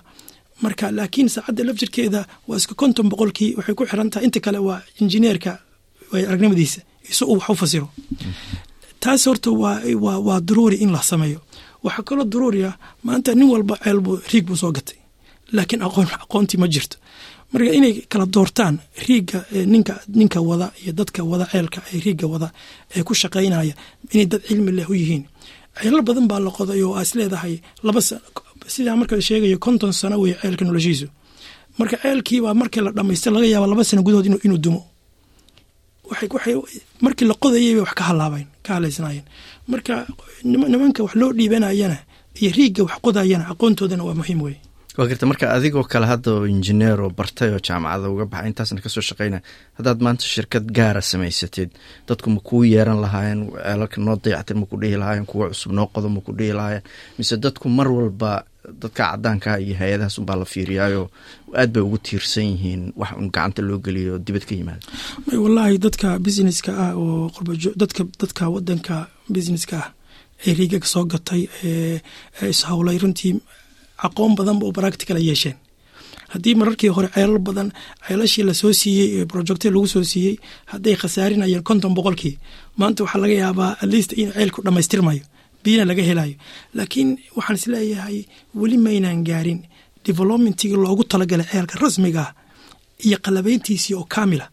Marka 0.63 0.91
laakiin 0.97 1.29
saacadda 1.35 1.63
laftirkeeda 1.67 2.21
waa 2.47 2.57
iska 2.57 2.73
konton 2.81 3.09
boqolkii 3.11 3.55
waxay 3.57 3.75
ku 3.75 3.83
xiran 3.89 4.09
tahay 4.11 4.25
inta 4.27 4.39
kale 4.45 4.57
waa 4.67 4.79
injineerka 5.01 5.51
aragnimadiisa 6.13 6.81
isu 7.11 7.23
uu 7.31 7.37
wax 7.39 7.57
fasiro. 7.59 7.87
Taas 8.99 9.25
horta 9.27 9.49
waa 9.51 10.39
daruuri 10.47 10.77
in 10.83 10.91
la 10.91 11.01
sameeyo. 11.01 11.39
Waxaa 11.83 12.03
kaloo 12.07 12.25
daruuri 12.25 12.61
maanta 13.03 13.35
nin 13.35 13.49
walba 13.53 13.75
ceel 13.83 13.99
buu 14.05 14.19
riig 14.31 14.45
buu 14.47 14.55
soo 14.61 14.71
gatay. 14.71 14.97
Laakiin 15.55 15.81
aqoon 15.85 16.07
aqoontii 16.23 16.57
ma 16.61 16.67
jirto. 16.67 16.97
Marka 17.53 17.71
inay 17.77 17.93
kala 18.11 18.25
doortaan 18.25 18.75
riigga 19.07 19.39
ninka 19.73 19.93
ninka 20.19 20.39
wada 20.41 20.67
iyo 20.83 20.91
dadka 20.93 21.23
wada 21.23 21.45
ceelka 21.51 21.79
ee 21.93 21.99
riigga 22.05 22.25
wada 22.33 22.47
ee 22.95 23.03
ku 23.03 23.13
shaqaynaya 23.13 23.73
inay 24.13 24.25
dad 24.31 24.41
cilmi 24.47 24.71
leh 24.77 24.89
u 24.89 24.93
yihiin. 24.93 25.23
Ceelal 25.81 26.01
badan 26.07 26.27
baa 26.27 26.39
la 26.39 26.49
qoday 26.57 26.81
oo 26.83 26.95
aas 26.99 27.11
leedahay 27.15 27.61
laba 27.85 28.01
sidaa 28.67 28.95
marka 28.99 29.21
sheegayo 29.21 29.57
konton 29.65 29.91
sano 29.93 30.15
wey 30.23 30.33
ceelka 30.41 30.63
noloshiisu. 30.65 31.07
Marka 31.77 31.95
ceelkiibaa 32.01 32.53
markii 32.61 32.81
la 32.85 32.91
dhamaystay 32.97 33.31
laga 33.33 33.45
yaaba 33.53 33.67
laba 33.71 33.83
sano 33.83 34.01
gudahood 34.05 34.25
inuu 34.45 34.57
dumo 34.65 34.81
markii 37.01 37.25
la 37.27 37.33
qodayay 37.33 37.73
bay 37.75 37.81
wax 37.85 37.93
ka 37.99 38.03
halaaben 38.09 38.45
ka 38.63 38.73
halaysnaayeen. 38.77 39.25
Marka 39.67 39.93
nimanka 40.43 41.03
wax 41.03 41.15
loo 41.15 41.31
dhiibanayana 41.33 41.97
iyo 42.41 42.51
riigga 42.57 42.83
wax 42.83 42.95
qodayana 43.05 43.45
aqoontoodana 43.51 44.03
waa 44.03 44.13
muhiim 44.19 44.41
wey 44.41 44.55
waa 44.97 45.07
garta 45.09 45.25
marka 45.29 45.45
adigoo 45.55 45.83
kale 45.91 46.05
hadda 46.11 46.29
oo 46.33 46.45
injineer 46.53 46.99
oo 47.01 47.09
bartay 47.19 47.49
oo 47.53 47.59
jaamacada 47.67 48.07
uga 48.13 48.25
baxay 48.31 48.49
intaasna 48.51 48.81
ka 48.83 48.89
soo 48.89 49.03
shaqeynaya. 49.09 49.41
Haddaad 49.77 49.99
maanta 50.05 50.23
shirkad 50.33 50.65
gaara 50.77 51.01
samaysateed 51.11 51.71
dadku 52.07 52.29
ma 52.35 52.39
kuu 52.47 52.63
yeeran 52.63 52.99
lahaayeen 53.03 53.41
ceelalka 53.51 53.97
noo 54.05 54.15
dayactir 54.23 54.55
ma 54.59 54.65
ku 54.71 54.75
dhihi 54.81 54.95
lahaayeen 55.01 55.25
kuwa 55.31 55.49
cusub 55.51 55.71
noo 55.77 55.87
qodo 55.93 56.07
ma 56.15 56.21
ku 56.25 56.31
dhihi 56.37 56.53
lahaayeen. 56.59 56.83
Mise 57.17 57.35
dadku 57.45 57.67
mar 57.77 57.87
walba 57.97 58.31
dadka 58.81 59.03
cadaanka 59.11 59.59
iyo 59.65 59.75
hay'adahaas 59.81 60.17
unbaa 60.21 60.37
la 60.41 60.45
fiiriyaayo 60.53 61.01
aad 61.59 61.69
bay 61.73 61.83
ugu 61.87 61.97
tiirsan 62.07 62.47
yihiin 62.53 62.83
wax 62.99 63.11
un 63.19 63.27
gacanta 63.35 63.61
loo 63.67 63.79
geliyo 63.85 64.15
dibad 64.25 64.45
ka 64.47 64.53
yimaada. 64.55 64.83
Wallaahi 65.43 65.77
dadka 65.87 66.07
businesska 66.27 66.71
ah 66.85 66.91
oo 66.95 67.29
dadka 67.81 68.01
dadka 68.21 68.43
wadanka 68.55 68.95
businesska 69.35 69.75
ah 69.83 69.89
ee 70.47 70.53
riigaga 70.59 70.87
soo 70.93 71.03
gatay 71.13 71.41
ee 71.69 71.99
ishawlay 72.53 72.97
runtii 73.03 73.33
aqoon 74.05 74.35
badan 74.35 74.57
oo 74.63 74.71
practical 74.71 75.17
ay 75.17 75.27
yeesheen. 75.29 75.55
Haddii 76.33 76.55
mararkii 76.55 76.89
hore 76.89 77.09
ceelal 77.15 77.39
badan 77.39 77.71
ceelashii 78.07 78.43
la 78.43 78.53
soo 78.53 78.73
siiyey 78.73 79.07
ee 79.21 79.25
projecte 79.25 79.65
lagu 79.69 79.87
soo 79.87 80.03
siiyey 80.03 80.35
hadday 80.71 80.95
khasaarinayeen 80.95 81.63
konton 81.63 81.93
boqolkii 81.97 82.37
maanta 82.77 83.03
waxaa 83.03 83.21
laga 83.23 83.33
yaabaa 83.43 83.71
at 83.81 83.89
least 83.93 84.11
in 84.13 84.31
ceelku 84.33 84.61
dhammaystirmayo 84.65 85.23
biyana 85.63 85.85
laga 85.91 86.03
helayo 86.09 86.35
laakiin 86.77 87.09
waxaan 87.37 87.55
is 87.59 87.67
leeyahay 87.73 88.17
weli 88.55 88.77
maynaan 88.77 89.23
gaarin 89.29 89.59
developmentigii 90.05 90.77
loogu 90.83 91.03
talagalay 91.03 91.45
ceelka 91.51 91.75
rasmiga 91.83 92.21
ah 92.27 92.31
iyo 93.05 93.17
qalabeyntiisii 93.25 93.93
oo 93.99 94.05
kaamila 94.15 94.45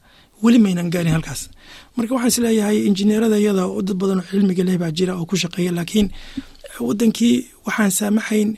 weli 0.42 0.59
maynaan 0.59 0.90
gaarin 0.94 1.12
halkaas. 1.16 1.40
Marka 1.96 2.14
waxaan 2.14 2.28
is 2.35 2.38
leeyahay 2.44 2.76
injineerada 2.88 3.37
iyada 3.42 3.64
dad 3.87 3.96
badan 4.00 4.18
oo 4.20 4.26
cilmiga 4.31 4.64
leh 4.68 4.76
baa 4.83 4.90
jira 4.98 5.12
oo 5.20 5.24
ku 5.31 5.37
shaqeeya 5.42 5.72
laakiin 5.78 6.09
wadankii 6.88 7.35
waxaan 7.66 7.90
saamaxayn 7.98 8.50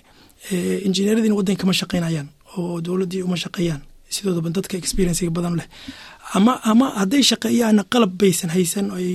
injineeradiina 0.87 1.35
wadanka 1.35 1.61
kama 1.63 1.73
shaqeynayaan 1.81 2.29
oo 2.57 2.81
dowladdii 2.81 3.23
uma 3.23 3.37
shaqeeyaan. 3.37 3.81
Sidoodaba 4.15 4.51
dadka 4.51 4.77
experiencega 4.77 5.31
badan 5.31 5.57
leh. 5.59 5.67
Ama 6.35 6.53
ama 6.71 6.87
hadday 7.01 7.23
shaqeeyaana 7.31 7.83
qalab 7.93 8.13
baysan 8.21 8.51
haysan 8.55 8.87
ay 8.99 9.09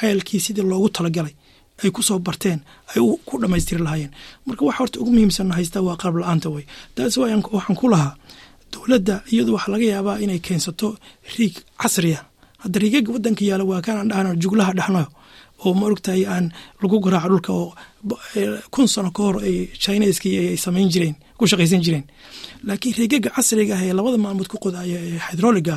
ceelkii 0.00 0.40
sidii 0.40 0.62
loogu 0.70 0.88
talagalay 0.88 1.34
ay 1.84 1.90
ku 1.90 2.02
soo 2.02 2.18
barteen 2.18 2.60
ay 2.94 3.00
ku 3.26 3.34
dhammaystiri 3.40 3.82
lahaayeen. 3.82 4.10
Marka 4.46 4.64
waxa 4.64 4.78
horta 4.78 5.00
ugu 5.00 5.10
muhiimsan 5.10 5.50
haysta 5.56 5.82
waa 5.82 5.96
qalab 6.00 6.16
la'aanta 6.22 6.48
wey 6.54 6.64
taas 6.94 7.16
waxaan 7.18 7.76
ku 7.80 7.88
lahaa 7.92 8.14
dowladda 8.72 9.22
iyadu 9.32 9.52
waxaa 9.56 9.72
laga 9.74 9.84
yaabaa 9.92 10.18
inay 10.24 10.38
keensato 10.46 10.96
riig 11.36 11.54
casriya 11.82 12.20
hadda 12.62 12.78
riigaga 12.82 13.10
wadanka 13.12 13.42
yaalla 13.48 13.64
waa 13.70 13.80
kanaan 13.86 14.08
dhahno 14.10 14.30
juglaha 14.42 14.72
dhahno 14.78 15.02
oo 15.64 15.72
ma 15.78 15.86
ogtahay 15.92 16.22
aan 16.26 16.46
lagu 16.82 16.96
garaaco 17.04 17.28
dhulka 17.32 17.52
oo 17.52 17.68
kun 18.74 18.86
sano 18.94 19.10
ka 19.16 19.22
hor 19.26 19.36
ay 19.48 19.56
chineskii 19.82 20.36
ay 20.42 20.56
samayn 20.64 20.88
jireen 20.92 21.16
ku 21.38 21.46
shaqaysan 21.50 21.82
jireen. 21.84 22.04
Laakiin 22.66 22.94
riigaga 22.98 23.30
casriga 23.36 23.74
ah 23.78 23.82
ee 23.86 23.92
labada 23.98 24.18
maalmood 24.24 24.48
ku 24.52 24.56
qodaya 24.64 24.98
ee 25.08 25.18
hydroliga 25.26 25.76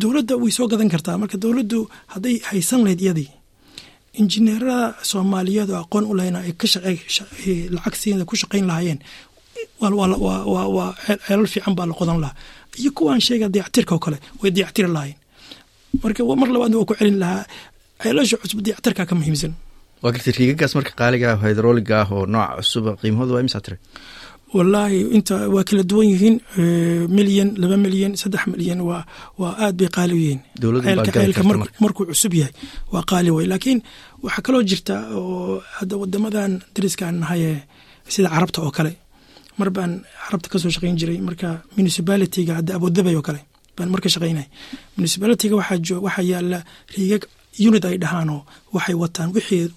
dowladda 0.00 0.34
way 0.42 0.50
soo 0.56 0.66
gadan 0.72 0.88
kartaa. 0.94 1.18
Marka 1.22 1.36
dowladdu 1.44 1.80
hadday 2.14 2.36
haysan 2.50 2.80
lahayd 2.84 3.00
iyadii 3.04 3.30
injineerada 4.20 4.94
soomaaliyeed 5.10 5.70
oo 5.70 5.80
aqoon 5.84 6.04
u 6.10 6.14
lahayna 6.18 6.38
ay 6.46 6.52
ka 6.60 6.66
lacag 7.76 7.94
siin 8.00 8.24
ku 8.28 8.34
shaqayn 8.36 8.66
lahaayeen 8.70 9.00
waa 9.80 10.94
ceelal 11.26 11.46
fiican 11.52 11.74
baa 11.78 11.86
la 11.86 11.94
qodan 11.94 12.18
lahaa. 12.20 12.34
Iyo 12.80 12.90
kuwaan 12.96 13.20
sheega 13.20 13.48
dayactirka 13.54 13.94
oo 13.94 13.98
kale 14.04 14.18
way 14.42 14.50
dayactiri 14.50 14.88
lahaayeen. 14.96 15.18
Marka 16.02 16.20
mar 16.40 16.48
labaadna 16.54 16.76
waa 16.80 16.88
ku 16.90 16.94
celin 16.98 17.18
lahaa 17.22 17.44
ceelasha 18.02 18.36
cusub 18.42 18.58
dayactirka 18.66 19.02
ka 19.08 19.14
muhiimsan. 19.18 19.52
Waa 20.02 20.12
gartay 20.14 20.32
riigagaas 20.38 20.72
marka 20.78 20.92
qaaliga 21.00 21.26
ah 21.34 21.38
hydroliga 21.44 21.94
ah 22.02 22.08
oo 22.16 22.24
nooca 22.32 22.56
cusuba 22.60 22.90
qiimahooda 23.00 23.32
waa 23.36 23.44
imsaa 23.46 23.62
tire 23.66 23.78
wallaahi 24.56 24.98
inta 25.16 25.36
waa 25.54 25.64
kala 25.68 25.82
duwan 25.90 26.08
yihiin 26.12 26.36
milyan 27.16 27.48
laba 27.62 27.76
milyan 27.84 28.12
saddex 28.22 28.42
milyan 28.52 28.80
waa 28.88 29.02
waa 29.40 29.52
aad 29.64 29.74
bay 29.80 29.88
qaali 29.96 30.12
u 30.18 30.20
yihiin. 30.24 30.40
Ceelka 31.16 31.42
markuu 31.82 32.04
cusub 32.10 32.32
yahay 32.40 32.52
waa 32.92 33.02
qaali 33.10 33.30
wey 33.36 33.46
laakiin 33.52 33.78
waxaa 34.24 34.42
kaloo 34.46 34.62
jirta 34.70 34.94
oo 35.18 35.62
hadda 35.78 35.94
wadamadan 36.02 36.52
dariskaan 36.74 37.16
nahaye 37.22 37.50
sida 38.14 38.28
carabta 38.34 38.58
oo 38.66 38.70
kale. 38.76 38.92
Mar 39.58 39.68
baan 39.76 39.92
carabta 40.24 40.48
ka 40.52 40.56
soo 40.62 40.70
shaqayn 40.74 40.96
jiray 41.00 41.18
marka 41.28 41.48
municipalitiga 41.76 42.52
hadda 42.58 42.72
abudabay 42.78 43.14
oo 43.18 43.24
kale 43.28 43.40
baan 43.76 43.88
marka 43.94 44.08
shaqaynay. 44.14 44.46
Municipalitiga 44.96 45.54
waxaa 45.56 46.24
yaalla 46.32 46.58
riigag 46.96 47.24
unit 47.58 47.84
ay 47.84 47.98
dhahaanoo 48.02 48.40
waxay 48.72 48.94
wataan 49.02 49.28
wixii 49.34 49.68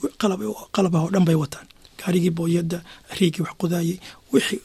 qalabah 0.74 1.02
oo 1.04 1.10
dhan 1.14 1.26
bay 1.26 1.36
wataan. 1.36 1.66
Gaarigii 2.00 2.30
booyada 2.38 2.80
riigii 3.20 3.42
wax 3.46 3.54
qodaayey 3.62 3.98
wixii 4.34 4.60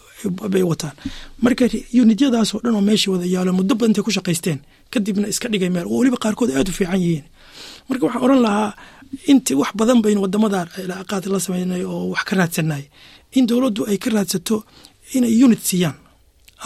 bay 0.52 0.62
wataan. 0.62 0.94
Marka 1.42 1.64
unityadaasoo 2.02 2.60
dhan 2.64 2.74
oo 2.74 2.80
meesha 2.88 3.10
wada 3.12 3.26
yaalo 3.34 3.52
muddo 3.52 3.74
badan 3.74 3.90
intay 3.90 4.04
ku 4.04 4.10
shaqaysteen 4.16 4.58
kadibna 4.92 5.28
iska 5.28 5.48
dhigay 5.48 5.70
meel. 5.74 5.86
Oo 5.86 5.98
weliba 6.00 6.16
qaarkood 6.22 6.50
aad 6.56 6.68
u 6.68 6.72
fiican 6.72 7.00
yihiin. 7.04 7.24
Marka 7.88 8.06
waxaan 8.06 8.22
oran 8.24 8.40
lahaa 8.46 8.70
inti 9.32 9.54
wax 9.54 9.70
badan 9.78 9.98
baynu 10.04 10.20
waddamada 10.24 10.66
cilaaqaad 10.74 11.24
la 11.32 11.38
sameynay 11.40 11.82
oo 11.84 12.10
wax 12.14 12.22
ka 12.28 12.36
raadsanay 12.36 12.84
in 13.36 13.46
dowladdu 13.46 13.82
ay 13.90 13.98
ka 13.98 14.10
raadsato 14.10 14.56
inay 15.16 15.34
unit 15.44 15.62
siiyaan 15.68 15.96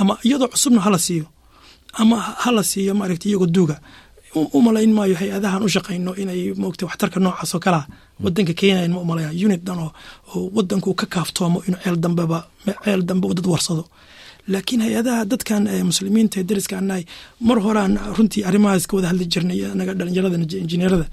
ama 0.00 0.18
iyadoo 0.26 0.48
cusubna 0.52 0.80
hala 0.86 0.98
siiyo 0.98 1.26
ama 2.00 2.16
hala 2.44 2.62
siiyo 2.70 2.92
maaragta 2.94 3.28
iyagoo 3.28 3.46
duuga 3.56 3.76
u 4.34 4.60
malayn 4.66 4.92
maayo 4.98 5.14
hay'adahan 5.20 5.62
u 5.66 5.68
shaqayno 5.74 6.12
inay 6.22 6.40
moogta 6.62 6.82
waxtarka 6.88 7.18
noocaas 7.24 7.52
oo 7.54 7.60
kalea 7.66 7.82
wadanka 8.24 8.52
keenayan 8.60 8.92
ma 8.96 9.00
umalaya 9.04 9.30
unit 9.46 9.62
dhan 9.66 9.78
oo 9.84 9.90
wadanku 10.56 10.90
ka 11.00 11.06
kaaftoomo 11.14 11.58
inuu 11.66 11.80
ceel 11.84 11.96
dambeba 12.04 12.38
ceel 12.84 13.00
dambe 13.08 13.26
dad 13.38 13.46
warsado 13.52 13.84
laakiin 14.52 14.80
hay'adaha 14.86 15.22
dadkan 15.32 15.62
muslimiinta 15.90 16.36
ee 16.40 16.46
dariska 16.50 16.74
anahay 16.82 17.04
mar 17.48 17.58
horaan 17.66 17.92
runtii 18.16 18.42
arrimahaas 18.48 18.84
ka 18.88 18.94
wada 18.96 19.08
hadli 19.10 19.26
jirnay 19.32 19.60
anaga 19.74 19.92
dhalinyarada 19.98 20.36
injineerada 20.64 21.06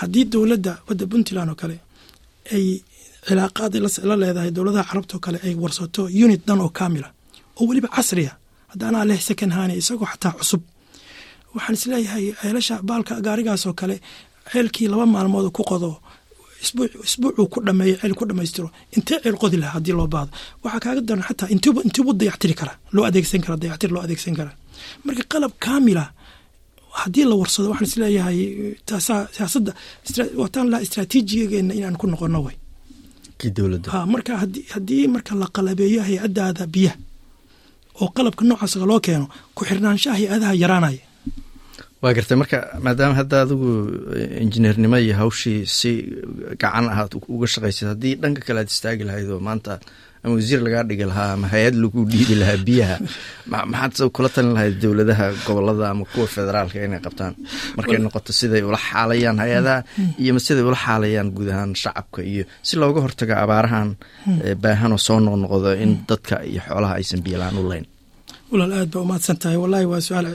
haddii 0.00 0.24
dowladda 0.32 0.72
wadda 0.88 1.04
puntland 1.12 1.50
oo 1.52 1.56
kale 1.62 1.76
ay 2.56 2.66
cilaaqaad 3.28 3.74
la 4.10 4.14
leedahay 4.22 4.50
dowladaha 4.56 4.84
carabta 4.90 5.12
oo 5.16 5.22
kale 5.26 5.38
ay 5.46 5.54
warsato 5.62 6.02
unit 6.24 6.42
dhan 6.48 6.60
oo 6.64 6.70
kaamila 6.78 7.08
oo 7.58 7.64
weliba 7.70 7.88
casriya 7.96 8.32
hadda 8.72 8.84
anaa 8.90 9.04
leh 9.10 9.20
second 9.28 9.52
hani 9.56 9.74
isagoo 9.82 10.06
xataa 10.12 10.32
cusub 10.38 10.62
waxaan 11.54 11.74
is 11.78 11.84
leeyahay 11.90 12.24
ceelasha 12.40 12.74
baalka 12.88 13.12
gaarigaasoo 13.26 13.74
kale 13.80 13.96
ceelkii 14.52 14.88
laba 14.92 15.04
maalmood 15.14 15.46
ku 15.56 15.62
qodo 15.70 15.90
isbuucuu 16.62 17.46
ku 17.52 17.58
dhameeyo 17.66 17.96
ceel 18.00 18.14
ku 18.18 18.24
dhamaystiro 18.28 18.68
intee 18.96 19.18
ceel 19.22 19.36
qodi 19.42 19.56
lahaa 19.62 19.74
haddii 19.76 19.94
loo 19.98 20.08
baahdo. 20.14 20.30
Waxaa 20.64 20.80
kaaga 20.84 21.00
daran 21.08 21.24
xataa 21.28 21.48
intiibu 21.54 22.10
dayactiri 22.20 22.54
kara 22.60 22.72
loo 22.94 23.04
adeegsan 23.08 23.40
kara 23.44 23.56
dayactir 23.62 23.90
loo 23.94 24.02
adeegsan 24.06 24.34
kara 24.38 24.50
marka 25.04 25.22
qalab 25.32 25.52
kaamila 25.64 26.04
haddii 27.00 27.24
la 27.30 27.34
warsado 27.40 27.66
waxaan 27.72 27.88
is 27.90 27.96
leeyahay 28.02 28.38
siyaasadda 29.34 29.72
wataan 30.42 30.66
laha 30.72 30.82
istraatiijigeena 30.86 31.72
inaan 31.78 31.96
ku 32.00 32.06
noqono 32.12 32.38
way. 32.46 32.56
Ha 33.92 33.98
marka 34.12 34.32
haddii 34.74 35.04
marka 35.14 35.32
la 35.40 35.46
qalabeeyo 35.56 36.00
hay'adaada 36.08 36.64
biyaha 36.74 36.96
oo 38.02 38.08
qalabka 38.16 38.42
noocaas 38.48 38.74
loo 38.90 39.00
keeno 39.06 39.26
ku 39.56 39.60
xirnaanshaha 39.68 40.16
hay'adaha 40.18 40.54
yaraanaya 40.62 41.02
waa 42.02 42.12
gartay 42.16 42.36
marka 42.40 42.58
maadaama 42.84 43.14
hadda 43.20 43.36
adigu 43.44 43.68
injineernimo 44.44 44.96
iyo 45.04 45.14
hawshii 45.20 45.60
si 45.78 45.90
gacan 46.60 46.86
ahaad 46.92 47.12
uga 47.34 47.46
shaqaysad 47.52 47.88
haddii 47.92 48.14
dhanka 48.22 48.40
kale 48.46 48.58
aad 48.62 48.70
istaagi 48.74 49.04
lahayd 49.08 49.28
oo 49.34 49.40
maanta 49.48 49.72
ama 50.22 50.34
wasiir 50.38 50.60
lagaa 50.66 50.84
dhigi 50.88 51.06
lahaa 51.10 51.32
ama 51.36 51.46
hay'ad 51.54 51.74
lagu 51.82 52.00
dhiibi 52.12 52.34
lahaa 52.42 52.58
biyaha 52.68 52.96
maxaad 53.72 54.10
kula 54.16 54.28
talin 54.34 54.52
lahayd 54.56 54.74
dowladaha 54.82 55.26
gobollada 55.46 55.84
ama 55.92 56.04
kuwa 56.12 56.26
federaalka 56.36 56.76
inay 56.86 57.00
qabtaan? 57.06 57.34
Markay 57.76 57.98
noqoto 58.04 58.30
siday 58.40 58.62
ula 58.70 58.78
xaalayaan 58.88 59.38
hay'adaha 59.42 59.78
iyo 60.22 60.32
siday 60.46 60.64
ula 60.70 60.78
xaalayaan 60.86 61.28
guud 61.36 61.48
ahaan 61.54 61.72
shacabka 61.82 62.20
iyo 62.32 62.44
si 62.66 62.74
looga 62.80 63.00
hortago 63.04 63.34
abaarahan 63.44 63.88
baahanoo 64.62 65.00
soo 65.06 65.18
noqnoqdo 65.26 65.70
in 65.84 65.90
dadka 66.10 66.34
iyo 66.50 66.60
xoolaha 66.66 66.94
aysan 67.00 67.20
biyolaan 67.26 67.56
u 67.62 67.68
layn 67.70 67.86
walaal 68.52 68.72
aad 68.80 68.90
baa 68.94 69.02
umahadsan 69.06 69.36
tahay. 69.42 69.58
Wallahi 69.62 69.86
waa 69.92 70.00
su'aal 70.06 70.26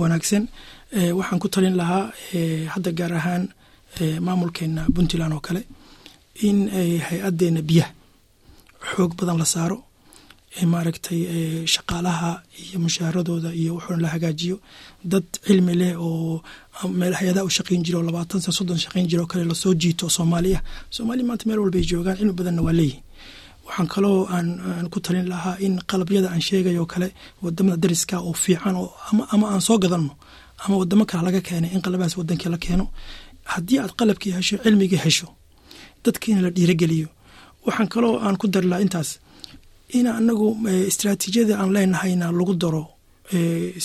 wanaagsan 0.00 0.44
waxaan 0.92 1.38
ku 1.42 1.48
talin 1.48 1.76
lahaa 1.76 2.12
hadda 2.74 2.90
gaar 2.98 3.12
ahaan 3.12 3.44
maamulkeena 4.26 4.82
puntland 4.94 5.32
oo 5.34 5.40
kale 5.40 5.62
in 6.48 6.58
hay'adeena 7.08 7.60
biyaha 7.68 7.90
xoog 8.94 9.12
badan 9.18 9.38
la 9.38 9.44
saaro 9.54 9.78
maaragtay 10.72 11.20
shaqaalaha 11.74 12.30
iyo 12.62 12.78
mushaaradooda 12.84 13.50
iyo 13.60 13.70
wuxuuna 13.76 14.02
la 14.02 14.08
hagaajiyo. 14.14 14.56
Dad 15.04 15.26
cilmi 15.46 15.74
leh 15.80 15.92
oo 16.00 16.42
meel 17.00 17.14
hay'adaha 17.20 17.44
u 17.48 17.50
shaqayn 17.58 17.82
jira 17.84 17.98
oo 17.98 18.02
labaatan 18.08 18.40
san 18.40 18.52
soddon 18.58 18.78
shaqayn 18.84 19.06
jira 19.10 19.22
oo 19.22 19.26
kale 19.30 19.44
la 19.44 19.54
soo 19.54 19.74
jiito 19.74 20.08
soomaaliya. 20.16 20.60
Soomaaliya 20.90 21.26
maanta 21.28 21.44
meel 21.48 21.60
walbay 21.62 21.84
joogaan 21.90 22.16
cilmi 22.18 22.32
badanna 22.38 22.62
waa 22.66 22.72
leeyihiin 22.78 23.02
waxaan 23.66 23.88
kaloo 23.94 24.26
aan 24.34 24.88
ku 24.92 24.98
talin 25.04 25.28
lahaa 25.32 25.56
in 25.66 25.74
qalabyada 25.90 26.28
aan 26.32 26.40
sheegayo 26.48 26.86
kale 26.92 27.08
waddamada 27.42 27.76
dariska 27.82 28.16
oo 28.26 28.32
fiican 28.32 28.74
oo 28.82 28.88
ama 29.34 29.44
aan 29.52 29.60
soo 29.60 29.78
gadanno 29.78 30.12
ama 30.64 30.74
wadamo 30.80 31.04
kale 31.10 31.22
laga 31.28 31.40
keenay 31.46 31.70
in 31.74 31.80
qalabadaas 31.84 32.14
wadankii 32.20 32.50
la 32.54 32.58
keeno. 32.64 32.84
Haddii 33.52 33.78
aad 33.82 33.92
qalabkii 33.98 34.32
hesho 34.36 34.56
cilmigii 34.64 35.00
hesho 35.04 35.28
dadkiina 36.04 36.40
la 36.46 36.50
dhiirogeliyo 36.56 37.08
waxaan 37.66 37.88
kaloo 37.92 38.14
aan 38.24 38.36
ku 38.40 38.46
dari 38.54 38.66
lahaa 38.70 38.84
intaas 38.86 39.10
in 39.96 40.06
anagu 40.06 40.46
istraatiijiyada 40.90 41.54
aan 41.60 41.70
leenahayna 41.76 42.26
lagu 42.38 42.54
daro 42.62 42.84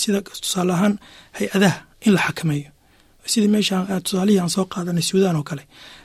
sida 0.02 0.20
tusaale 0.42 0.72
ahaan 0.76 0.94
hay'adaha 1.38 1.78
in 2.06 2.12
la 2.16 2.20
xakameeyo. 2.26 2.70
Sidii 3.32 3.48
meesha 3.54 3.76
tusaalihii 4.04 4.40
aan 4.42 4.50
soo 4.56 4.64
qaadanay 4.72 5.02
suudaan 5.10 5.36
oo 5.36 5.42
kale 5.50 5.62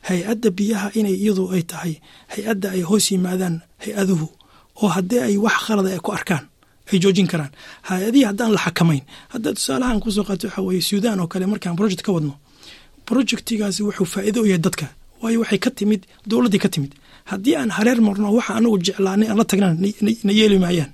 hay'adda 0.10 0.50
biyaha 0.58 0.88
inay 1.00 1.16
iyadu 1.24 1.44
ay 1.56 1.64
tahay 1.72 1.94
hay'adda 2.34 2.68
ay 2.76 2.82
hoos 2.90 3.06
yimaadaan 3.12 3.56
hay'aduhu 3.84 4.28
oo 4.82 4.88
haddii 4.96 5.20
ay 5.28 5.36
wax 5.46 5.58
khalada 5.66 5.90
ay 5.96 6.00
ku 6.06 6.12
arkaan 6.18 6.46
ay 6.92 6.98
joojin 7.04 7.28
karaan. 7.32 7.52
Hay'adihii 7.90 8.26
haddaan 8.30 8.52
la 8.56 8.60
xakamayn 8.66 9.04
hadda 9.34 9.50
tusaalahaan 9.58 10.00
ku 10.04 10.10
soo 10.16 10.24
qaato 10.28 10.48
waxaa 10.48 10.64
weye 10.68 10.82
suudaan 10.90 11.20
oo 11.24 11.28
kale 11.32 11.46
markaan 11.52 11.76
project 11.80 12.02
ka 12.06 12.12
wadno 12.16 12.34
projectigaasi 13.10 13.82
wuxuu 13.88 14.06
faa'iido 14.14 14.40
u 14.42 14.46
yahay 14.52 14.62
dadka 14.66 14.86
waayo 15.22 15.40
waxay 15.44 15.60
ka 15.66 15.70
timid 15.78 16.02
dowladdii 16.30 16.60
ka 16.66 16.70
timid. 16.74 16.92
Haddii 17.32 17.56
aan 17.60 17.70
hareer 17.78 18.00
marno 18.02 18.28
waxa 18.38 18.54
anagu 18.60 18.78
jeclaanay 18.86 19.28
aan 19.30 19.38
la 19.42 19.46
tagnan 19.52 19.76
na 20.28 20.32
yeeli 20.40 20.58
maayaan. 20.64 20.92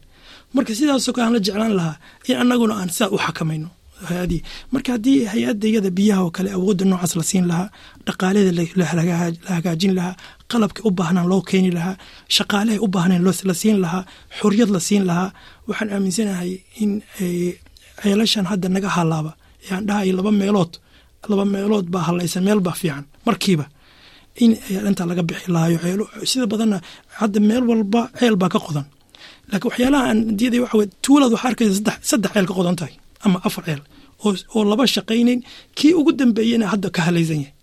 Marka 0.54 0.72
sidaasoo 0.78 1.14
kale 1.16 1.26
aan 1.28 1.34
la 1.38 1.40
jeclaan 1.48 1.74
lahaa 1.80 1.96
in 2.30 2.36
anaguna 2.44 2.74
aan 2.80 2.90
sidaa 2.96 3.12
u 3.16 3.18
xakamayno 3.26 3.70
hay'adii 4.10 4.42
marka 4.74 4.90
haddii 4.96 5.18
hay'adayada 5.34 5.90
biyaha 5.98 6.22
oo 6.26 6.32
kale 6.38 6.50
awoodda 6.58 6.84
noocaas 6.90 7.14
la 7.20 7.24
siin 7.32 7.46
lahaa 7.52 7.68
dhaqaaleda 8.08 8.52
la 8.80 8.86
hagaajin 9.56 9.94
lahaa 9.98 10.16
qalabka 10.52 10.80
u 10.88 10.92
baahnaan 11.00 11.28
loo 11.32 11.42
keeni 11.50 11.72
lahaa 11.78 11.96
shaqaaleha 12.38 12.80
u 12.86 12.88
baahneen 12.96 13.24
la 13.50 13.54
siin 13.62 13.78
lahaa 13.84 14.04
xoriyad 14.40 14.70
la 14.76 14.80
siin 14.88 15.04
lahaa 15.10 15.30
waxaan 15.68 15.90
aaminsanahay 15.96 16.52
in 16.84 16.92
ceelashan 18.02 18.46
hadda 18.52 18.68
naga 18.76 18.90
halaaba 18.98 19.32
yaan 19.70 19.84
dhahay 19.88 20.10
laba 20.20 20.32
meelood 20.42 20.72
laba 21.32 21.46
meelood 21.54 21.86
baa 21.94 22.04
halaysan 22.08 22.44
meel 22.48 22.60
baa 22.68 22.76
fiican. 22.82 23.04
Markiiba 23.28 23.66
in 24.44 24.52
intaa 24.90 25.08
laga 25.12 25.24
bixi 25.30 25.48
lahayo 25.56 25.78
sida 26.32 26.46
badanna 26.54 26.78
hadda 27.20 27.40
meel 27.50 27.64
walba 27.70 28.02
ceel 28.20 28.36
baa 28.42 28.50
ka 28.54 28.60
qodan. 28.66 28.86
Laakiin 29.50 29.70
waxyaalaha 29.72 30.04
aan 30.10 30.20
diiday 30.40 30.60
waxa 30.64 30.76
weye 30.80 30.90
tuulaad 31.06 31.32
waxaa 31.36 31.50
arkaysa 31.52 31.74
saddex 32.10 32.32
ceel 32.36 32.46
ka 32.50 32.54
qodan 32.60 32.76
tahay 32.80 32.94
ama 33.26 33.38
afar 33.48 33.64
ceel 33.68 33.82
oo 34.56 34.62
laba 34.72 34.86
shaqaynayn 34.96 35.40
kii 35.78 35.94
ugu 36.00 36.12
dambeeyena 36.20 36.66
hadda 36.74 36.90
ka 36.96 37.02
halaysan 37.08 37.40
yahay. 37.44 37.54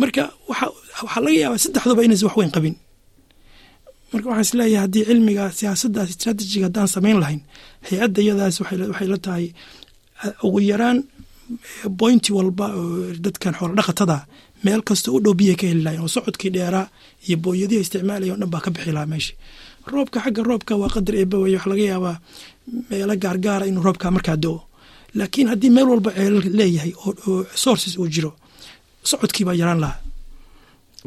Marka 0.00 0.22
waxaa 0.50 1.20
laga 1.24 1.38
yaabaa 1.42 1.62
saddexduba 1.64 2.02
inaysan 2.06 2.26
wax 2.28 2.36
weyn 2.40 2.52
qabin. 2.56 2.74
Marka 4.12 4.26
waxaan 4.30 4.44
is 4.46 4.52
leeyahay 4.58 4.82
haddii 4.84 5.04
cilmiga 5.08 5.44
siyaasaddaas 5.58 6.08
istraatijiga 6.12 6.66
haddaan 6.68 6.88
samayn 6.94 7.18
lahayn 7.22 7.40
hay'adda 7.88 8.20
iyadaas 8.24 8.56
waxay 8.62 9.08
la 9.12 9.18
tahay 9.26 9.46
ugu 10.46 10.58
yaraan 10.70 10.98
boynti 12.00 12.30
walba 12.36 12.66
oo 12.80 13.12
dadkan 13.24 13.54
xoolo 13.58 13.74
dhaqatada 13.78 14.18
meel 14.64 14.82
kasta 14.88 15.08
u 15.14 15.18
dhow 15.24 15.34
biyay 15.40 15.56
ka 15.60 15.64
heli 15.70 15.82
lahayn 15.86 16.00
oo 16.04 16.08
socodkii 16.16 16.50
dheeraa 16.56 16.86
iyo 17.26 17.36
booyadihi 17.44 17.80
isticmaalaya 17.84 18.32
o 18.34 18.36
dhan 18.40 18.50
baa 18.54 18.62
ka 18.64 18.70
bixi 18.74 18.92
lahaa 18.96 19.10
meesha 19.12 19.32
roobka 19.92 20.18
xagga 20.24 20.42
roobka 20.48 20.72
waa 20.80 20.90
qadar 20.94 21.14
eeba 21.20 21.36
weye 21.42 21.56
waxa 21.56 21.68
laga 21.72 21.84
yaabaa 21.92 22.16
meelo 22.90 23.14
gaargaara 23.24 23.64
inuu 23.70 23.82
roobka 23.86 24.06
markaa 24.16 24.36
do-o 24.44 24.58
laakiin 25.18 25.48
haddii 25.52 25.70
meel 25.76 25.88
walba 25.92 26.10
ceelal 26.16 26.44
leeyahay 26.58 26.92
oo 27.06 27.34
sources 27.64 27.94
uu 28.00 28.08
jiro 28.14 28.30
socodkii 29.10 29.44
baa 29.48 29.56
yaraan 29.62 29.80
lahaa. 29.84 29.98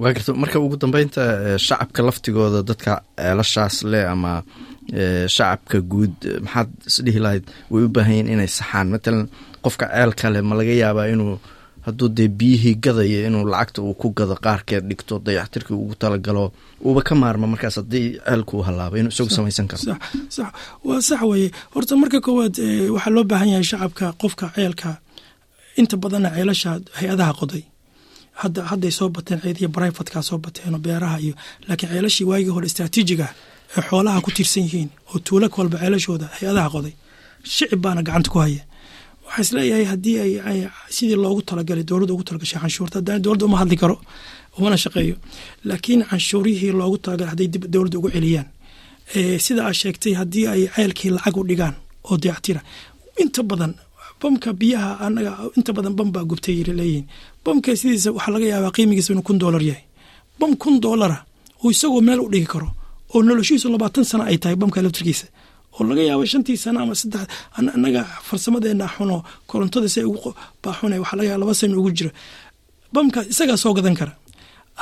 Waa 0.02 0.14
garta 0.16 0.32
marka 0.44 0.58
ugu 0.66 0.76
dambeynta 0.82 1.22
shacabka 1.68 2.00
laftigooda 2.08 2.60
dadka 2.70 2.92
ceelashaas 3.18 3.76
leh 3.92 4.06
ama 4.14 4.32
shacabka 5.36 5.78
guud 5.92 6.16
maxaad 6.46 6.70
isdhihi 6.90 7.20
lahayd 7.26 7.44
way 7.72 7.84
u 7.88 7.90
baahan 7.96 8.14
yiin 8.18 8.28
inay 8.34 8.50
saxaan. 8.58 8.88
Matalan 8.94 9.24
qofka 9.66 9.86
ceelka 9.96 10.28
leh 10.34 10.42
ma 10.50 10.54
laga 10.60 10.74
yaabaa 10.84 11.08
inuu 11.14 11.36
hadduu 11.86 12.10
dee 12.18 12.28
biyihii 12.40 12.76
gadaya 12.84 13.28
inuu 13.28 13.46
lacagta 13.52 13.82
uu 13.82 13.94
ku 14.02 14.08
gado 14.18 14.36
qaarkeed 14.46 14.84
dhigto 14.90 15.20
dayactirkii 15.26 15.74
ugu 15.84 15.96
talagalo 15.96 16.52
uuba 16.86 17.02
ka 17.08 17.16
maarma 17.16 17.48
markaas 17.48 17.76
haddii 17.80 18.08
ceelku 18.26 18.54
u 18.60 18.64
halaaba 18.68 18.96
inuu 19.00 19.12
isagu 19.14 19.30
samaysan 19.38 19.68
karo. 19.68 19.96
Waa 20.88 21.02
sax 21.02 21.22
weeye 21.32 21.52
horta 21.74 21.96
marka 22.02 22.20
koowaad 22.26 22.56
waxaa 22.96 23.10
loo 23.16 23.24
baahan 23.24 23.50
yahay 23.54 23.64
shacabka 23.72 24.06
qofka 24.22 24.46
ceelka. 24.56 24.90
Inta 25.80 25.96
badanna 25.98 26.30
ceelasha 26.36 26.72
hay'adaha 27.00 27.34
qoday. 27.40 27.64
Hadda 28.42 28.62
hadday 28.72 28.92
soo 28.92 29.10
bateen 29.10 29.40
ceediya 29.44 29.68
brivatka 29.76 30.22
soo 30.22 30.38
bateen 30.38 30.74
oo 30.76 30.80
beeraha 30.86 31.18
iyo 31.20 31.34
laakiin 31.68 31.90
ceelashii 31.94 32.26
waagii 32.30 32.54
hore 32.56 32.68
istraatiijiga 32.68 33.28
ee 33.78 33.82
xoolaha 33.90 34.22
ku 34.26 34.32
tiirsan 34.32 34.64
yihiin 34.64 34.90
oo 35.14 35.20
tuulo 35.26 35.48
walba 35.58 35.78
ceelashooda 35.82 36.26
hay'adaha 36.36 36.70
qoday 36.76 36.94
shicib 37.44 37.80
baana 37.84 38.02
gacanta 38.08 38.30
ku 38.34 38.40
haya 38.44 38.64
waxaa 39.30 39.42
is 39.46 39.52
leeyahay 39.58 39.86
haddii 39.92 40.18
ay 40.50 40.60
sidii 40.96 41.16
loogu 41.24 41.42
talagalay 41.50 41.84
dowladda 41.90 42.14
ugu 42.16 42.24
talagashay 42.30 42.60
canshuurta 42.64 42.96
haddana 43.00 43.20
dowladda 43.26 43.46
uma 43.50 43.58
hadli 43.62 43.78
karo 43.82 43.96
umana 44.58 44.78
shaqeeyo. 44.84 45.16
Laakiin 45.70 46.02
canshuurihii 46.10 46.72
loogu 46.80 46.98
talagalay 47.04 47.30
hadday 47.34 47.48
dib 47.54 47.64
dowladda 47.74 47.98
ugu 48.00 48.10
celiyaan 48.16 48.48
sida 49.46 49.62
aad 49.68 49.76
sheegtay 49.82 50.14
haddii 50.20 50.46
ay 50.54 50.62
ceelkii 50.76 51.10
lacag 51.16 51.38
u 51.38 51.44
dhigaan 51.50 51.76
oo 52.10 52.16
dayactira 52.24 52.62
inta 53.22 53.42
badan 53.50 53.74
bamka 54.22 54.50
biyaha 54.60 54.92
anaga 55.06 55.32
inta 55.58 55.72
badan 55.78 55.94
bam 55.98 56.10
baa 56.16 56.24
gubtay 56.30 56.56
leeyihiin. 56.80 57.06
Bamka 57.46 57.70
sidiisa 57.80 58.10
waxaa 58.16 58.32
laga 58.36 58.46
yaabaa 58.54 58.72
qiimigiisa 58.76 59.10
inuu 59.14 59.26
kun 59.28 59.38
doolar 59.42 59.62
yahay. 59.70 59.84
Bam 60.40 60.52
kun 60.62 60.76
doolara 60.84 61.18
uu 61.64 61.72
isagoo 61.76 62.02
meel 62.08 62.20
u 62.26 62.30
dhigi 62.34 62.46
karo 62.54 62.68
oo 63.14 63.20
noloshiisu 63.28 63.66
labaatan 63.74 64.04
sano 64.10 64.24
ay 64.30 64.38
tahay 64.42 64.56
bamka 64.62 64.80
laftirkiisa 64.86 65.26
oo 65.76 65.84
laga 65.90 66.02
yaabo 66.10 66.26
shantii 66.32 66.58
sano 66.64 66.80
ama 66.84 66.96
saddex 67.02 67.26
anaga 67.58 68.02
farsamadeena 68.28 68.86
xuno 68.96 69.18
korontada 69.50 69.88
si 69.94 70.00
ugu 70.10 70.30
baaxuna 70.64 70.96
waxaa 71.04 71.18
laga 71.20 71.30
yaaba 71.32 71.42
laba 71.44 71.54
sano 71.60 71.74
ugu 71.82 71.92
jiro. 71.98 72.12
Bamkaas 72.94 73.26
isagaa 73.34 73.58
soo 73.64 73.74
gadan 73.78 73.96
kara. 74.00 74.14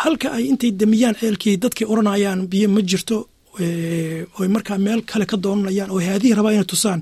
Halka 0.01 0.27
ay 0.37 0.43
intay 0.51 0.71
damiyaan 0.79 1.15
ceelkii 1.19 1.55
dadkii 1.63 1.87
oranayaan 1.91 2.39
biyo 2.51 2.67
ma 2.75 2.81
jirto 2.89 3.17
oy 4.39 4.47
markaa 4.55 4.77
meel 4.85 5.01
kale 5.09 5.25
ka 5.31 5.37
doonanayaan 5.43 5.89
oo 5.93 5.99
haadihii 6.07 6.35
rabaa 6.37 6.53
inay 6.55 6.67
tusaan 6.71 7.01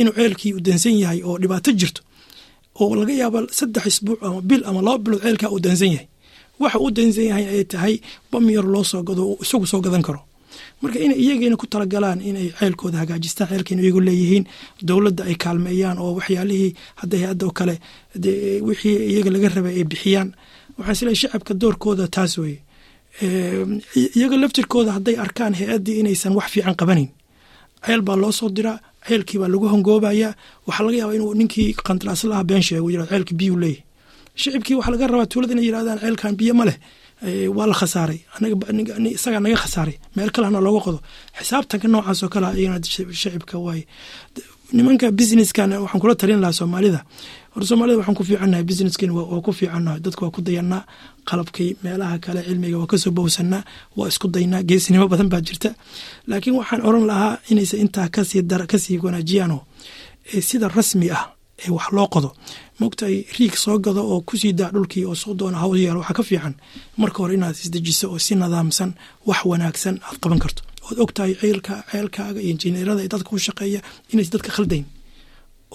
inuu 0.00 0.14
ceelkii 0.18 0.52
u 0.56 0.60
dansan 0.66 0.94
yahay 1.02 1.20
oo 1.28 1.34
dhibaato 1.42 1.70
jirto 1.80 2.00
oo 2.80 2.94
laga 3.00 3.12
yaaba 3.20 3.38
saddex 3.58 3.84
isbuuc 3.90 4.18
ama 4.26 4.40
bil 4.48 4.62
ama 4.68 4.80
laba 4.86 4.98
bilood 5.04 5.22
ceelkaa 5.24 5.50
uu 5.54 5.60
dansan 5.66 5.90
yahay. 5.94 6.06
Waxa 6.62 6.78
uu 6.84 6.90
dansan 6.96 7.24
yahay 7.30 7.44
ay 7.54 7.64
tahay 7.72 7.94
bam 8.30 8.46
yar 8.56 8.66
loo 8.74 8.84
soo 8.90 9.02
gado 9.08 9.22
isagu 9.42 9.66
soo 9.72 9.80
gadan 9.84 10.02
karo 10.06 10.20
marka 10.82 10.98
inay 11.04 11.18
iyagayna 11.24 11.56
ku 11.62 11.66
talagalaan 11.72 12.20
inay 12.30 12.46
ceelkooda 12.58 12.98
hagaajistaan 13.02 13.48
ceelkayna 13.52 13.82
iyagu 13.84 14.00
leeyihiin 14.08 14.44
dowladda 14.88 15.22
ay 15.30 15.36
kaalmeeyaan 15.44 15.98
oo 16.04 16.10
waxyaalihii 16.18 16.70
hadda 17.00 17.14
hay'adda 17.20 17.44
oo 17.48 17.54
kale 17.58 17.74
wixii 18.68 18.96
iyaga 19.12 19.30
laga 19.34 19.48
rabay 19.56 19.74
ay 19.80 19.84
bixiyaan. 19.92 20.28
Waxaan 20.78 20.92
is 20.96 21.02
leeyahay 21.02 21.20
shacabka 21.22 21.52
doorkooda 21.62 22.04
taas 22.16 22.32
weeye. 22.42 22.60
Iyaga 24.16 24.36
laftirkooda 24.42 24.92
hadday 24.96 25.16
arkaan 25.24 25.54
hay'addii 25.58 25.96
inaysan 26.00 26.32
wax 26.38 26.48
fiican 26.54 26.74
qabanayn 26.80 27.10
ceel 27.86 28.00
baa 28.06 28.16
loo 28.22 28.32
soo 28.38 28.48
diraa 28.56 28.78
ceelkii 29.08 29.38
baa 29.42 29.48
lagu 29.52 29.66
hangoobayaa 29.72 30.32
waxaa 30.66 30.84
laga 30.86 30.96
yaabaa 31.00 31.16
inuu 31.18 31.34
ninkii 31.40 31.68
qandaraaslaha 31.86 32.44
been 32.50 32.62
sheego 32.68 32.88
yiraahdo 32.90 33.10
ceelka 33.14 33.34
biyuu 33.40 33.58
leeyahy 33.62 33.82
shicibkii 34.40 34.74
waxaa 34.78 34.92
laga 34.94 35.06
rabaa 35.12 35.26
tuulada 35.32 35.52
inay 35.54 35.66
yirahdaan 35.68 35.98
ceelkan 36.02 36.32
biyo 36.40 36.54
ma 36.58 36.64
leh 36.68 36.76
waa 37.56 37.66
la 37.70 37.74
khasaaray. 37.80 38.20
Isagaa 39.16 39.40
naga 39.40 39.56
khasaaray. 39.62 39.96
Meel 40.16 40.30
kalena 40.34 40.60
looga 40.66 40.80
qodo. 40.86 40.98
Xisaabtanka 41.38 41.86
noocaas 41.88 42.22
oo 42.22 42.28
kale 42.34 42.46
iyana 42.60 42.78
shicibka 42.82 43.56
waaye 43.58 43.84
nimanka 44.72 45.06
businesskan 45.18 45.70
waxaan 45.84 46.00
kula 46.02 46.14
talin 46.20 46.40
lahaa 46.40 46.52
soomaalida. 46.58 47.00
Hor 47.54 47.62
soomaalida 47.68 47.98
waxaan 48.00 48.16
ku 48.18 48.24
fiicannahay 48.28 48.64
businesskan 48.70 49.10
waa 49.16 49.40
ku 49.44 49.52
fiicannahay 49.52 50.00
dadka 50.04 50.22
waa 50.24 50.30
ku 50.36 50.40
dayanaa 50.46 50.82
qalabkii 51.28 51.70
meelaha 51.84 52.18
kale 52.24 52.40
cilmiga 52.48 52.78
waa 52.80 52.86
ka 52.90 52.96
soo 52.98 53.10
bowsanaa 53.16 53.62
waa 53.96 54.08
isku 54.08 54.26
daynaa 54.34 54.62
geesinimo 54.68 55.06
badan 55.12 55.28
baa 55.32 55.40
jirta. 55.46 55.70
Laakiin 56.26 56.56
waxaan 56.58 56.82
oran 56.88 57.04
lahaa 57.10 57.38
inaysa 57.50 57.76
intaa 57.84 58.08
ka 58.14 58.24
sii 58.24 58.42
dar 58.42 58.66
ka 58.66 58.78
sii 58.78 58.98
wanaajiyaano 59.04 59.58
sida 60.48 60.68
rasmi 60.68 61.10
ah 61.10 61.24
ee 61.64 61.70
wax 61.70 61.86
loo 61.96 62.06
qodo 62.14 62.30
mogtahay 62.84 63.16
riig 63.36 63.54
soo 63.64 63.76
gado 63.84 64.02
oo 64.12 64.20
ku 64.28 64.34
sii 64.40 64.52
daa 64.60 64.70
dhulkii 64.74 65.04
oo 65.10 65.14
soo 65.22 65.32
doona 65.40 65.58
hawl 65.62 65.76
yeelo 65.82 65.98
waxaa 66.02 66.16
ka 66.18 66.22
fiican 66.28 66.54
marka 67.00 67.18
hore 67.22 67.34
inaad 67.38 67.56
isdejiso 67.64 68.06
oo 68.12 68.18
si 68.26 68.32
nadaamsan 68.42 68.90
wax 69.28 69.40
wanaagsan 69.50 69.94
aad 70.06 70.18
qaban 70.22 70.40
karto. 70.44 70.62
Ood 70.88 70.98
ogtahay 71.04 71.32
ceelka 71.40 71.74
ceelkaaga 71.90 72.40
iyo 72.40 72.50
injineerada 72.54 73.00
ee 73.04 73.10
dadka 73.14 73.28
u 73.36 73.38
shaqeeya 73.46 73.80
inays 74.12 74.30
dadka 74.34 74.50
khaldayn 74.56 74.84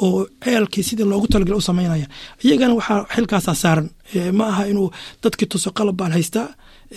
oo 0.06 0.20
ceelkii 0.46 0.84
sidii 0.88 1.08
loogu 1.12 1.28
talagala 1.32 1.58
u 1.62 1.68
samaynaya 1.70 2.08
iyagana 2.46 2.74
waxaa 2.80 3.00
xilkaasaa 3.16 3.56
saaran 3.64 3.88
ma 4.38 4.44
aha 4.52 4.64
inuu 4.72 4.88
dadkii 5.24 5.48
tuso 5.52 5.70
qalab 5.78 5.96
baan 6.00 6.12
haystaa 6.18 6.48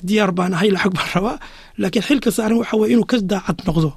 diyaar 0.09 0.33
baan 0.39 0.53
ahay 0.57 0.71
lacag 0.77 0.93
baan 0.99 1.11
rabaa 1.17 1.37
laakiin 1.81 2.05
xilka 2.09 2.31
saaran 2.37 2.59
waxa 2.63 2.75
inuu 2.95 3.07
ka 3.11 3.17
daacad 3.33 3.59
noqdo. 3.69 3.91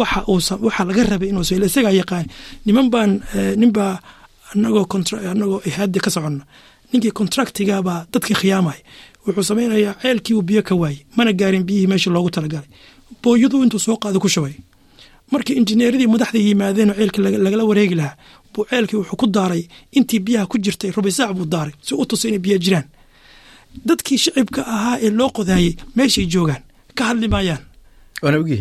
Waxa 0.00 0.84
laga 0.88 1.02
rabay 1.12 1.28
inuu 1.32 1.44
soo 1.48 1.56
isagaa 1.68 1.94
yaqaan. 2.00 2.26
Niman 2.66 2.86
baan 2.94 3.10
ninbaa 3.60 3.94
anagoo 4.54 5.60
ihaadi 5.68 5.98
ka 6.04 6.10
soconna 6.10 6.44
ninkii 6.92 7.10
contractigabaa 7.18 8.06
dadkii 8.12 8.34
khiyaamay. 8.40 8.78
Wuxuu 9.26 9.42
samaynayaa 9.50 9.94
ceelkiiuu 10.02 10.42
biyo 10.48 10.62
ka 10.62 10.74
waayey 10.74 11.00
mana 11.16 11.32
gaarin 11.32 11.64
biyihii 11.68 11.86
meesha 11.90 12.10
loogu 12.10 12.30
talagalay. 12.30 12.68
Booyaduu 13.22 13.62
intuu 13.64 13.78
soo 13.86 13.96
qaado 14.02 14.20
ku 14.20 14.28
shubay. 14.28 14.54
Markii 15.32 15.56
injineeradii 15.60 16.06
madaxda 16.14 16.38
yimaadeenoo 16.38 16.94
ceelkii 16.98 17.22
lagala 17.44 17.64
wareegi 17.64 17.94
lahaa 18.00 18.16
buu 18.54 18.64
ceelkii 18.70 18.96
wuxuu 19.00 19.16
ku 19.20 19.26
daaray 19.26 19.62
intii 19.96 20.20
biyaha 20.26 20.46
ku 20.50 20.58
jirtay 20.64 20.90
rubaysaac 20.96 21.32
buu 21.36 21.46
daaray 21.54 21.72
si 21.86 21.94
u 21.94 22.04
tusay 22.06 22.28
inay 22.30 22.38
biyo 22.44 22.58
jiraan. 22.64 22.86
Dadkii 23.86 24.18
shicibka 24.18 24.60
ahaa 24.74 24.96
ee 25.04 25.10
loo 25.18 25.30
qodaayey 25.36 25.74
meeshay 25.96 26.26
joogaan 26.32 26.62
ka 26.94 27.02
hadli 27.08 27.28
maayaan. 27.28 27.62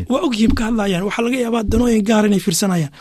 Waa 0.10 0.22
ogyihiin 0.26 0.54
ka 0.58 0.64
hadlayaan. 0.68 1.04
Waxaa 1.08 1.24
laga 1.26 1.38
yaabaa 1.44 1.64
danooyin 1.72 2.04
gaar 2.10 2.26
inay 2.26 2.40
fiirsanayaan. 2.46 2.92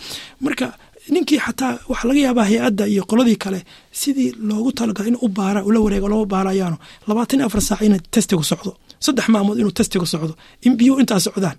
Marka 0.41 0.67
ninkii 1.15 1.39
xataa 1.47 1.73
waxaa 1.91 2.09
laga 2.09 2.21
yaabaa 2.27 2.47
hay'adda 2.51 2.85
iyo 2.93 3.03
qoladii 3.11 3.39
kale 3.45 3.61
sidii 4.01 4.31
loogu 4.49 4.71
talagalay 4.79 5.11
in 5.13 5.19
u 5.25 5.29
baara 5.37 5.61
ula 5.69 5.79
wareego 5.85 6.09
lama 6.13 6.25
baarayaano 6.35 6.77
labaatan 7.09 7.41
afar 7.47 7.61
saac 7.69 7.81
inay 7.87 8.01
testigu 8.15 8.45
socdo. 8.51 8.73
Saddex 9.05 9.27
maamood 9.35 9.59
inuu 9.61 9.75
testigu 9.79 10.07
socdo. 10.13 10.35
In 10.67 10.73
biyuhu 10.79 11.01
intaa 11.03 11.21
socdaan. 11.27 11.59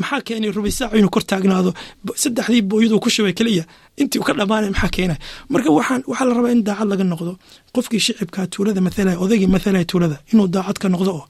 Maxaa 0.00 0.20
keenay 0.26 0.50
rubaysaacu 0.56 0.94
inuu 1.00 1.10
kor 1.14 1.24
taagnaado? 1.30 1.70
Saddexdii 2.22 2.62
booyaduu 2.70 3.00
ku 3.04 3.08
shubay 3.14 3.32
keliya 3.38 3.64
intii 4.00 4.20
u 4.22 4.24
ka 4.26 4.32
dhammaanay 4.38 4.70
maxaa 4.74 4.90
keenay? 4.96 5.18
Marka 5.52 5.70
waxaan 5.78 6.02
waxaa 6.10 6.26
la 6.28 6.34
rabaa 6.38 6.52
in 6.56 6.62
daacad 6.66 6.88
laga 6.92 7.04
noqdo. 7.12 7.32
Qofkii 7.74 8.00
shicibka 8.06 8.40
tuulada 8.52 8.80
mathalaya 8.86 9.18
odaygii 9.24 9.50
mathalaya 9.54 9.84
tuulada 9.90 10.16
inuu 10.32 10.48
daacad 10.54 10.78
ka 10.82 10.88
noqdo 10.94 11.10
oo 11.18 11.24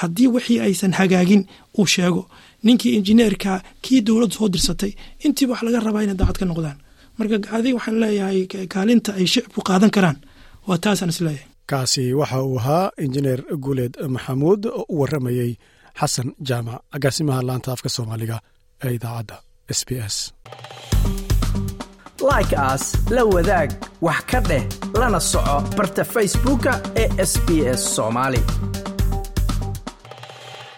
haddii 0.00 0.28
wixii 0.34 0.58
aysan 0.66 0.92
hagaagin 0.98 1.42
uu 1.78 1.86
sheego. 1.94 2.22
Ninkii 2.64 2.92
injineerka 2.98 3.52
kii 3.84 4.00
dowladdu 4.06 4.34
soo 4.38 4.48
dirsatay 4.54 4.92
intiiba 5.26 5.52
wax 5.54 5.62
laga 5.66 5.78
rabaa 5.86 6.02
inay 6.04 6.16
daacad 6.20 6.38
ka 6.40 6.46
noqdaan 6.50 6.78
marka 7.18 7.36
adig 7.56 7.74
waxaan 7.78 7.98
leeyahay 8.02 8.40
kaalinta 8.74 9.10
ay 9.18 9.26
shicibku 9.32 9.60
qaadan 9.68 9.90
karaan. 9.96 10.18
Waa 10.66 10.78
taasaan 10.84 11.10
is 11.14 11.20
leeyahay 11.26 11.48
kaasi 11.70 12.02
waxa 12.20 12.38
uu 12.48 12.58
ahaa 12.60 12.84
injineer 13.04 13.40
guuleed 13.64 13.94
maxamuud 14.14 14.62
oo 14.78 14.84
u 14.92 14.94
warramayey 15.00 15.50
xasan 16.00 16.28
jaamac 16.48 16.80
agaasimaha 16.96 17.40
laanta 17.48 17.68
afka 17.74 17.88
soomaaliga 17.96 18.36
ee 18.84 18.92
idaacadda 18.98 19.36
s 19.78 19.80
b 19.88 19.90
s. 20.14 20.16
Like 22.30 22.54
aas 22.68 22.84
la 23.16 23.22
wadaag 23.34 23.70
wax 24.06 24.20
ka 24.30 24.38
dheh 24.48 24.64
lana 25.00 25.20
soco 25.32 25.56
barta 25.76 26.02
facebooka 26.14 26.72
ee 27.02 27.08
sb 27.32 27.48
s 27.78 27.82
soomaali 27.96 28.40